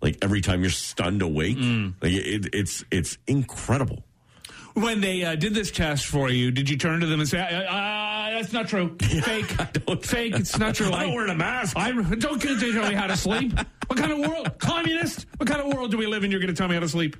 like 0.00 0.18
every 0.22 0.40
time 0.40 0.60
you're 0.62 0.70
stunned 0.70 1.22
awake, 1.22 1.58
like 2.02 2.12
it, 2.12 2.48
it's 2.52 2.84
it's 2.90 3.18
incredible. 3.26 4.04
When 4.74 5.00
they 5.00 5.24
uh, 5.24 5.34
did 5.34 5.54
this 5.54 5.70
test 5.72 6.06
for 6.06 6.30
you, 6.30 6.52
did 6.52 6.70
you 6.70 6.76
turn 6.76 7.00
to 7.00 7.06
them 7.06 7.18
and 7.18 7.28
say, 7.28 7.40
uh, 7.40 7.62
uh, 7.62 8.30
"That's 8.30 8.52
not 8.52 8.68
true, 8.68 8.96
fake, 9.02 9.46
fake, 10.04 10.34
it's 10.36 10.56
not 10.58 10.74
true"? 10.76 10.92
I 10.92 11.04
don't 11.04 11.14
wear 11.14 11.26
a 11.26 11.34
mask. 11.34 11.76
I 11.76 11.90
don't 11.90 12.40
get 12.40 12.60
to 12.60 12.72
tell 12.72 12.88
me 12.88 12.94
how 12.94 13.06
to 13.06 13.16
sleep. 13.16 13.58
What 13.88 13.98
kind 13.98 14.12
of 14.12 14.18
world, 14.18 14.58
communist? 14.58 15.24
What 15.38 15.48
kind 15.48 15.62
of 15.62 15.72
world 15.74 15.90
do 15.90 15.96
we 15.96 16.06
live 16.06 16.22
in? 16.22 16.30
You're 16.30 16.40
going 16.40 16.54
to 16.54 16.54
tell 16.54 16.68
me 16.68 16.74
how 16.74 16.80
to 16.80 16.88
sleep? 16.90 17.16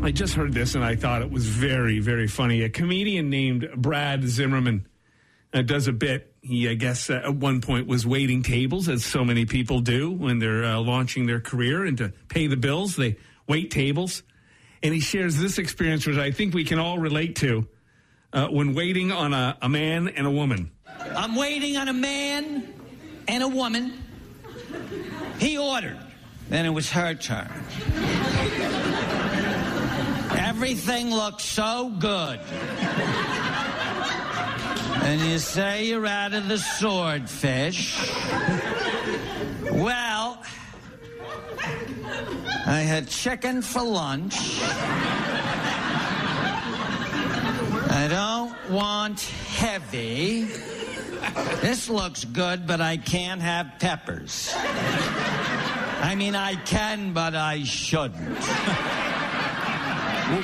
I 0.00 0.12
just 0.12 0.34
heard 0.34 0.52
this 0.54 0.76
and 0.76 0.84
I 0.84 0.94
thought 0.94 1.22
it 1.22 1.30
was 1.32 1.44
very, 1.46 1.98
very 1.98 2.28
funny. 2.28 2.62
A 2.62 2.68
comedian 2.70 3.30
named 3.30 3.68
Brad 3.76 4.22
Zimmerman 4.22 4.86
uh, 5.52 5.62
does 5.62 5.88
a 5.88 5.92
bit. 5.92 6.34
He, 6.42 6.68
I 6.68 6.74
guess, 6.74 7.10
uh, 7.10 7.22
at 7.24 7.34
one 7.34 7.60
point 7.60 7.86
was 7.86 8.06
waiting 8.06 8.42
tables, 8.42 8.88
as 8.88 9.04
so 9.04 9.24
many 9.24 9.44
people 9.44 9.80
do 9.80 10.10
when 10.10 10.38
they're 10.38 10.64
uh, 10.64 10.80
launching 10.80 11.26
their 11.26 11.40
career, 11.40 11.84
and 11.84 11.98
to 11.98 12.12
pay 12.28 12.46
the 12.46 12.56
bills, 12.56 12.96
they 12.96 13.16
wait 13.46 13.70
tables. 13.70 14.22
And 14.82 14.94
he 14.94 15.00
shares 15.00 15.36
this 15.36 15.58
experience, 15.58 16.06
which 16.06 16.16
I 16.16 16.30
think 16.30 16.54
we 16.54 16.64
can 16.64 16.78
all 16.78 16.98
relate 16.98 17.36
to, 17.36 17.68
uh, 18.32 18.48
when 18.48 18.74
waiting 18.74 19.12
on 19.12 19.34
a, 19.34 19.58
a 19.60 19.68
man 19.68 20.08
and 20.08 20.26
a 20.26 20.30
woman. 20.30 20.70
I'm 20.86 21.36
waiting 21.36 21.76
on 21.76 21.88
a 21.88 21.92
man 21.92 22.72
and 23.28 23.42
a 23.42 23.48
woman. 23.48 23.92
He 25.38 25.58
ordered. 25.58 25.98
Then 26.48 26.66
it 26.66 26.70
was 26.70 26.90
her 26.90 27.14
turn. 27.14 27.50
Everything 30.36 31.10
looked 31.10 31.40
so 31.40 31.90
good. 31.98 32.40
And 35.02 35.20
you 35.20 35.38
say 35.38 35.86
you're 35.86 36.06
out 36.06 36.34
of 36.34 36.48
the 36.48 36.58
swordfish. 36.58 38.10
Well, 39.70 40.42
I 42.66 42.80
had 42.80 43.08
chicken 43.08 43.62
for 43.62 43.82
lunch. 43.82 44.60
I 47.92 48.06
don't 48.08 48.70
want 48.70 49.20
heavy. 49.20 50.48
This 51.60 51.88
looks 51.88 52.24
good, 52.24 52.66
but 52.66 52.80
I 52.80 52.96
can't 52.96 53.42
have 53.42 53.72
peppers. 53.78 54.52
I 54.54 56.14
mean, 56.16 56.34
I 56.34 56.54
can, 56.54 57.12
but 57.12 57.34
I 57.34 57.64
shouldn't. 57.64 58.38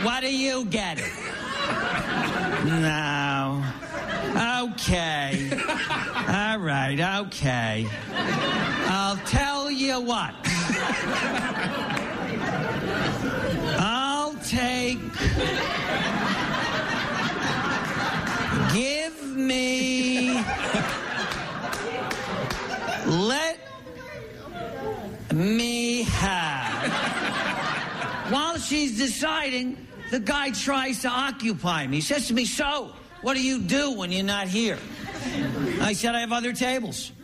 what 0.04 0.22
are 0.24 0.28
you 0.28 0.64
getting? 0.66 1.04
No. 2.64 3.25
Okay. 4.76 5.50
All 6.28 6.58
right, 6.58 7.00
okay. 7.24 7.88
I'll 8.88 9.16
tell 9.24 9.70
you 9.70 9.98
what. 10.02 10.34
I'll 13.80 14.34
take. 14.44 14.98
Give 18.74 19.34
me. 19.34 20.34
Let 23.06 23.58
me 25.32 26.02
have. 26.02 26.92
While 28.30 28.58
she's 28.58 28.98
deciding, 28.98 29.86
the 30.10 30.20
guy 30.20 30.50
tries 30.50 31.00
to 31.00 31.08
occupy 31.08 31.86
me. 31.86 31.96
He 31.96 32.02
says 32.02 32.28
to 32.28 32.34
me, 32.34 32.44
So, 32.44 32.92
what 33.22 33.34
do 33.34 33.42
you 33.42 33.60
do 33.60 33.92
when 33.92 34.12
you're 34.12 34.24
not 34.24 34.48
here? 34.48 34.78
I 35.80 35.92
said, 35.92 36.14
I 36.14 36.20
have 36.20 36.32
other 36.32 36.52
tables. 36.52 37.12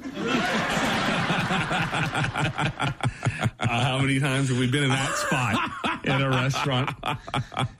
Uh, 3.59 3.81
how 3.85 3.99
many 3.99 4.21
times 4.21 4.49
have 4.49 4.59
we 4.59 4.71
been 4.71 4.83
in 4.85 4.91
that 4.91 5.15
spot 5.15 5.57
in 6.05 6.21
a 6.21 6.29
restaurant? 6.29 6.91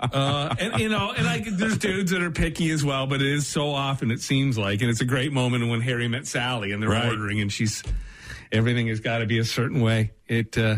Uh, 0.01 0.55
and 0.59 0.81
you 0.81 0.89
know, 0.89 1.13
and 1.17 1.27
like 1.27 1.45
there's 1.45 1.77
dudes 1.77 2.11
that 2.13 2.23
are 2.23 2.31
picky 2.31 2.71
as 2.71 2.85
well, 2.85 3.07
but 3.07 3.21
it 3.21 3.29
is 3.29 3.47
so 3.47 3.71
often 3.71 4.11
it 4.11 4.21
seems 4.21 4.57
like, 4.57 4.81
and 4.81 4.91
it's 4.91 5.01
a 5.01 5.05
great 5.05 5.33
moment 5.33 5.69
when 5.69 5.81
Harry 5.81 6.09
met 6.09 6.27
Sally 6.27 6.73
and 6.73 6.83
they're 6.83 6.91
Right. 6.91 7.09
ordering, 7.11 7.41
and 7.41 7.53
she's 7.53 7.83
everything 8.51 8.87
has 8.89 9.01
got 9.01 9.19
to 9.19 9.27
be 9.27 9.39
a 9.39 9.45
certain 9.45 9.81
way. 9.81 10.13
It 10.29 10.57
uh, 10.57 10.77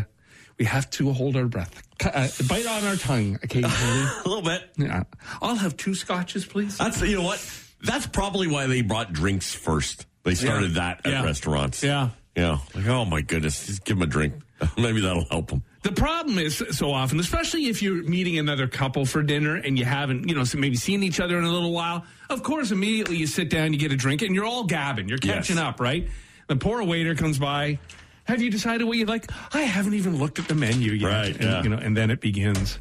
we 0.57 0.65
have 0.65 0.89
to 0.91 1.11
hold 1.11 1.35
our 1.35 1.45
breath, 1.45 1.83
uh, 2.05 2.27
bite 2.47 2.65
on 2.65 2.83
our 2.85 2.95
tongue 2.95 3.37
occasionally. 3.43 3.73
A 4.25 4.27
little 4.27 4.41
bit. 4.43 4.69
yeah, 4.77 5.03
I'll 5.41 5.55
have 5.55 5.75
two 5.77 5.93
scotches, 5.95 6.45
please. 6.45 6.77
That's 6.77 7.01
you 7.01 7.17
know 7.17 7.23
what? 7.23 7.45
That's 7.83 8.07
probably 8.07 8.47
why 8.47 8.67
they 8.67 8.81
brought 8.81 9.13
drinks 9.13 9.53
first. 9.53 10.05
They 10.23 10.33
started 10.35 10.75
that 10.75 11.01
at 11.05 11.11
Yeah. 11.11 11.23
restaurants. 11.23 11.83
Yeah. 11.83 12.09
Know, 12.35 12.59
like 12.73 12.87
oh 12.87 13.05
my 13.05 13.21
goodness, 13.21 13.65
just 13.67 13.85
give 13.85 13.97
them 13.97 14.03
a 14.07 14.11
drink. 14.11 14.33
Maybe 14.77 15.01
that'll 15.01 15.25
help 15.25 15.49
them. 15.49 15.63
The 15.83 15.91
problem 15.91 16.37
is 16.39 16.63
so 16.71 16.91
often, 16.91 17.19
especially 17.19 17.67
if 17.67 17.81
you're 17.83 18.03
meeting 18.03 18.37
another 18.39 18.67
couple 18.67 19.05
for 19.05 19.21
dinner 19.23 19.55
and 19.55 19.77
you 19.77 19.85
haven't, 19.85 20.27
you 20.27 20.33
know, 20.35 20.43
maybe 20.55 20.75
seen 20.77 21.03
each 21.03 21.19
other 21.19 21.37
in 21.37 21.43
a 21.43 21.51
little 21.51 21.71
while. 21.71 22.03
Of 22.29 22.41
course, 22.41 22.71
immediately 22.71 23.17
you 23.17 23.27
sit 23.27 23.49
down, 23.49 23.71
you 23.71 23.77
get 23.79 23.91
a 23.91 23.95
drink, 23.95 24.21
and 24.23 24.33
you're 24.33 24.45
all 24.45 24.63
gabbing. 24.65 25.07
You're 25.07 25.19
catching 25.19 25.57
Yes. 25.57 25.65
up, 25.65 25.79
right? 25.79 26.07
The 26.47 26.55
poor 26.55 26.81
waiter 26.83 27.13
comes 27.13 27.37
by. 27.37 27.77
Have 28.25 28.41
you 28.41 28.49
decided 28.49 28.85
what 28.85 28.97
you 28.97 29.05
like? 29.05 29.29
I 29.53 29.61
haven't 29.61 29.93
even 29.93 30.17
looked 30.17 30.39
at 30.39 30.47
the 30.47 30.55
menu 30.55 30.91
yet. 30.93 31.07
Right, 31.07 31.35
And, 31.35 31.43
yeah. 31.43 31.63
You 31.63 31.69
know, 31.69 31.77
and 31.77 31.95
then 31.95 32.09
it 32.09 32.21
begins. 32.21 32.79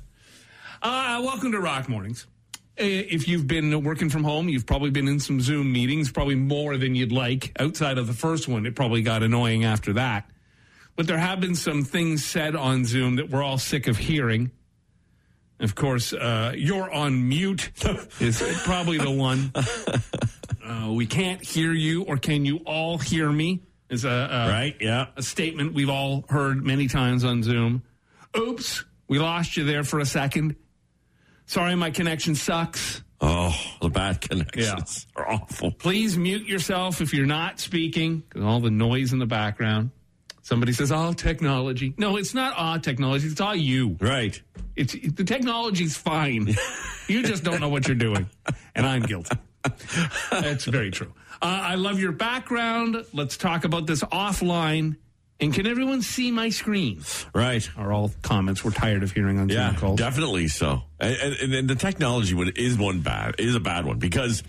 Uh, 0.83 1.21
welcome 1.23 1.53
to 1.53 1.61
Rock 1.61 1.89
Mornings. 1.89 2.27
Uh, 2.79 2.85
If 2.85 3.29
you've 3.29 3.47
been 3.47 3.83
working 3.85 4.09
from 4.09 4.25
home, 4.25 4.49
you've 4.49 4.67
probably 4.67 4.91
been 4.91 5.07
in 5.07 5.21
some 5.21 5.41
Zoom 5.41 5.71
meetings, 5.71 6.11
probably 6.11 6.35
more 6.35 6.77
than 6.79 6.95
you'd 6.95 7.13
like. 7.13 7.53
Outside 7.59 7.99
of 7.99 8.07
the 8.07 8.15
first 8.15 8.49
one, 8.49 8.65
it 8.67 8.75
probably 8.75 9.03
got 9.03 9.23
annoying 9.23 9.65
after 9.65 9.93
that. 9.95 10.31
But 10.97 11.07
there 11.07 11.19
have 11.19 11.41
been 11.41 11.57
some 11.57 11.85
things 11.85 12.25
said 12.25 12.57
on 12.57 12.85
Zoom 12.87 13.17
that 13.17 13.29
we're 13.29 13.43
all 13.43 13.59
sick 13.59 13.87
of 13.87 13.99
hearing. 13.99 14.51
Of 15.61 15.75
course, 15.75 16.13
uh, 16.13 16.53
you're 16.57 16.91
on 16.91 17.29
mute 17.29 17.71
is 18.21 18.43
probably 18.65 18.99
the 18.99 19.11
one. 19.11 19.53
Uh, 20.65 20.91
we 20.93 21.07
can't 21.07 21.45
hear 21.45 21.73
you, 21.73 22.03
or 22.05 22.17
can 22.17 22.45
you 22.45 22.59
all 22.65 22.97
hear 22.99 23.31
me? 23.31 23.61
Is 23.91 24.05
a, 24.05 24.09
a 24.09 24.49
Right? 24.49 24.77
Yeah. 24.81 25.07
a 25.17 25.23
statement 25.23 25.75
we've 25.75 25.91
all 25.91 26.25
heard 26.29 26.65
many 26.65 26.89
times 26.89 27.25
on 27.25 27.43
Zoom. 27.43 27.83
Oops, 28.37 28.85
we 29.09 29.19
lost 29.19 29.57
you 29.57 29.65
there 29.65 29.85
for 29.85 30.01
a 30.01 30.07
second. 30.07 30.57
Sorry, 31.47 31.75
my 31.75 31.91
connection 31.91 32.35
sucks. 32.35 33.03
Oh, 33.21 33.55
the 33.81 33.91
bad 33.91 34.21
connections 34.21 35.07
are 35.17 35.31
awful. 35.31 35.71
Please 35.71 36.17
mute 36.19 36.47
yourself 36.47 37.01
if 37.01 37.15
you're 37.15 37.27
not 37.27 37.61
speaking 37.61 38.21
because 38.21 38.43
all 38.43 38.61
the 38.61 38.71
noise 38.71 39.13
in 39.13 39.19
the 39.19 39.27
background. 39.27 39.91
Somebody 40.43 40.73
says, 40.73 40.93
"Oh, 40.93 41.13
technology." 41.15 41.95
No, 41.97 42.17
it's 42.17 42.35
not 42.35 42.55
all 42.57 42.79
technology. 42.79 43.29
It's 43.29 43.41
all 43.41 43.55
you. 43.55 43.97
Right. 43.99 44.39
It's 44.77 44.93
the 44.93 45.25
technology's 45.25 45.97
fine. 45.97 46.55
you 47.09 47.23
just 47.23 47.45
don't 47.45 47.61
know 47.61 47.71
what 47.71 47.87
you're 47.89 47.95
doing, 47.95 48.29
and 48.75 48.85
I'm 48.85 49.03
guilty. 49.03 49.37
That's 50.31 50.67
very 50.67 50.91
true. 50.91 51.13
Uh, 51.45 51.61
I 51.63 51.75
love 51.75 52.01
your 52.01 52.13
background. 52.13 53.05
Let's 53.13 53.37
talk 53.37 53.65
about 53.65 53.87
this 53.87 54.03
offline. 54.05 54.97
And 55.41 55.53
can 55.53 55.67
everyone 55.67 56.01
see 56.01 56.31
my 56.31 56.49
screen? 56.49 57.03
Right. 57.35 57.69
Are 57.77 57.93
all 57.93 58.11
comments 58.23 58.65
we're 58.65 58.71
tired 58.71 59.03
of 59.03 59.13
hearing 59.13 59.39
on 59.39 59.49
Zoom 59.51 59.59
Yeah, 59.59 59.75
calls? 59.75 59.99
definitely 59.99 60.49
so. 60.49 60.83
And, 61.01 61.17
and, 61.17 61.55
and 61.55 61.69
the 61.69 61.75
technology 61.75 62.35
one 62.35 62.51
is 62.57 62.79
one 62.79 63.01
bad 63.01 63.35
is 63.39 63.55
a 63.55 63.61
bad 63.61 63.85
one 63.85 63.99
because 63.99 64.43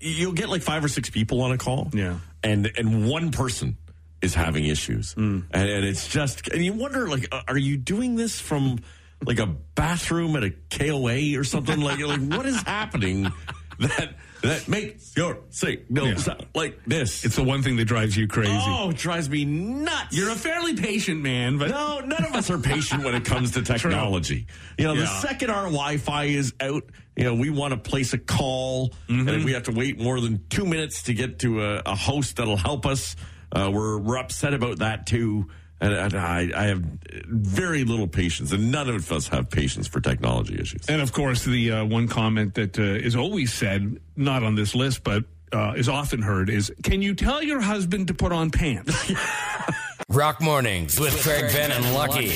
you'll 0.00 0.32
get 0.32 0.48
like 0.50 0.62
five 0.62 0.84
or 0.84 0.88
six 0.88 1.08
people 1.08 1.40
on 1.40 1.52
a 1.52 1.58
call. 1.58 1.88
Yeah. 1.94 2.18
and 2.42 2.70
and 2.76 3.08
one 3.08 3.30
person 3.30 3.78
is 4.20 4.34
having 4.34 4.64
issues, 4.66 5.14
and, 5.16 5.44
and 5.52 5.84
it's 5.84 6.08
just 6.08 6.48
and 6.48 6.64
you 6.64 6.72
wonder 6.72 7.08
like, 7.08 7.28
uh, 7.32 7.42
are 7.48 7.56
you 7.58 7.76
doing 7.76 8.16
this 8.16 8.40
from 8.40 8.80
like 9.24 9.38
a 9.38 9.46
bathroom 9.46 10.34
at 10.36 10.42
a 10.44 10.50
KOA 10.70 11.38
or 11.38 11.44
something? 11.44 11.80
like, 11.80 11.98
like 12.00 12.20
what 12.20 12.44
is 12.46 12.60
happening 12.62 13.22
that 13.78 14.14
that 14.46 14.68
makes 14.68 15.16
your 15.16 15.38
signal 15.50 16.08
Yeah. 16.08 16.16
sound 16.16 16.46
like 16.54 16.78
this. 16.86 17.24
It's 17.24 17.36
the 17.36 17.42
one 17.42 17.62
thing 17.62 17.76
that 17.76 17.84
drives 17.84 18.16
you 18.16 18.26
crazy. 18.26 18.52
oh, 18.54 18.90
it 18.90 18.96
drives 18.96 19.28
me 19.28 19.44
nuts. 19.44 20.16
You're 20.16 20.30
a 20.30 20.34
fairly 20.34 20.74
patient 20.74 21.20
man, 21.22 21.58
but 21.58 21.70
No, 21.70 22.00
none 22.00 22.24
of 22.24 22.34
us 22.34 22.50
are 22.50 22.58
patient 22.58 23.04
when 23.04 23.14
it 23.14 23.24
comes 23.24 23.52
to 23.52 23.62
technology. 23.74 24.46
You 24.78 24.84
know, 24.84 24.96
the 24.96 25.06
second 25.06 25.50
our 25.50 25.64
Wi-Fi 25.64 26.24
is 26.24 26.52
out, 26.60 26.84
you 27.16 27.24
know, 27.24 27.34
we 27.34 27.50
want 27.50 27.72
to 27.72 27.78
place 27.78 28.12
a 28.12 28.18
call, 28.18 28.90
Mm-hmm. 29.08 29.28
and 29.28 29.36
if 29.38 29.44
we 29.44 29.52
have 29.52 29.64
to 29.64 29.72
wait 29.72 29.98
more 30.00 30.20
than 30.20 30.44
two 30.48 30.64
minutes 30.64 31.04
to 31.04 31.14
get 31.14 31.38
to 31.40 31.62
a, 31.64 31.82
a 31.86 31.94
host 31.96 32.36
that'll 32.36 32.56
help 32.56 32.86
us, 32.86 33.16
uh, 33.52 33.70
we're 33.72 33.98
we're 33.98 34.18
upset 34.18 34.52
about 34.54 34.78
that 34.78 35.06
too. 35.06 35.48
And, 35.80 35.92
and 35.92 36.14
I, 36.14 36.50
I 36.56 36.64
have 36.64 36.82
very 37.28 37.84
little 37.84 38.08
patience, 38.08 38.52
and 38.52 38.72
none 38.72 38.88
of 38.88 39.12
us 39.12 39.28
have 39.28 39.50
patience 39.50 39.86
for 39.86 40.00
technology 40.00 40.58
issues. 40.58 40.88
And 40.88 41.02
of 41.02 41.12
course, 41.12 41.44
the 41.44 41.70
uh, 41.70 41.84
one 41.84 42.08
comment 42.08 42.54
that 42.54 42.78
uh, 42.78 42.82
is 42.82 43.14
always 43.14 43.52
said, 43.52 44.00
not 44.16 44.42
on 44.42 44.54
this 44.54 44.74
list, 44.74 45.04
but 45.04 45.24
uh, 45.52 45.74
is 45.76 45.88
often 45.88 46.22
heard, 46.22 46.50
is 46.50 46.72
Can 46.82 47.02
you 47.02 47.14
tell 47.14 47.42
your 47.42 47.60
husband 47.60 48.08
to 48.08 48.14
put 48.14 48.32
on 48.32 48.50
pants? 48.50 49.12
Rock 50.08 50.40
Mornings 50.40 50.98
with 50.98 51.20
Craig 51.22 51.50
Venn 51.50 51.72
and 51.72 51.94
Lucky. 51.94 52.28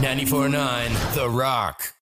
94.9 0.00 1.14
The 1.14 1.28
Rock. 1.28 1.92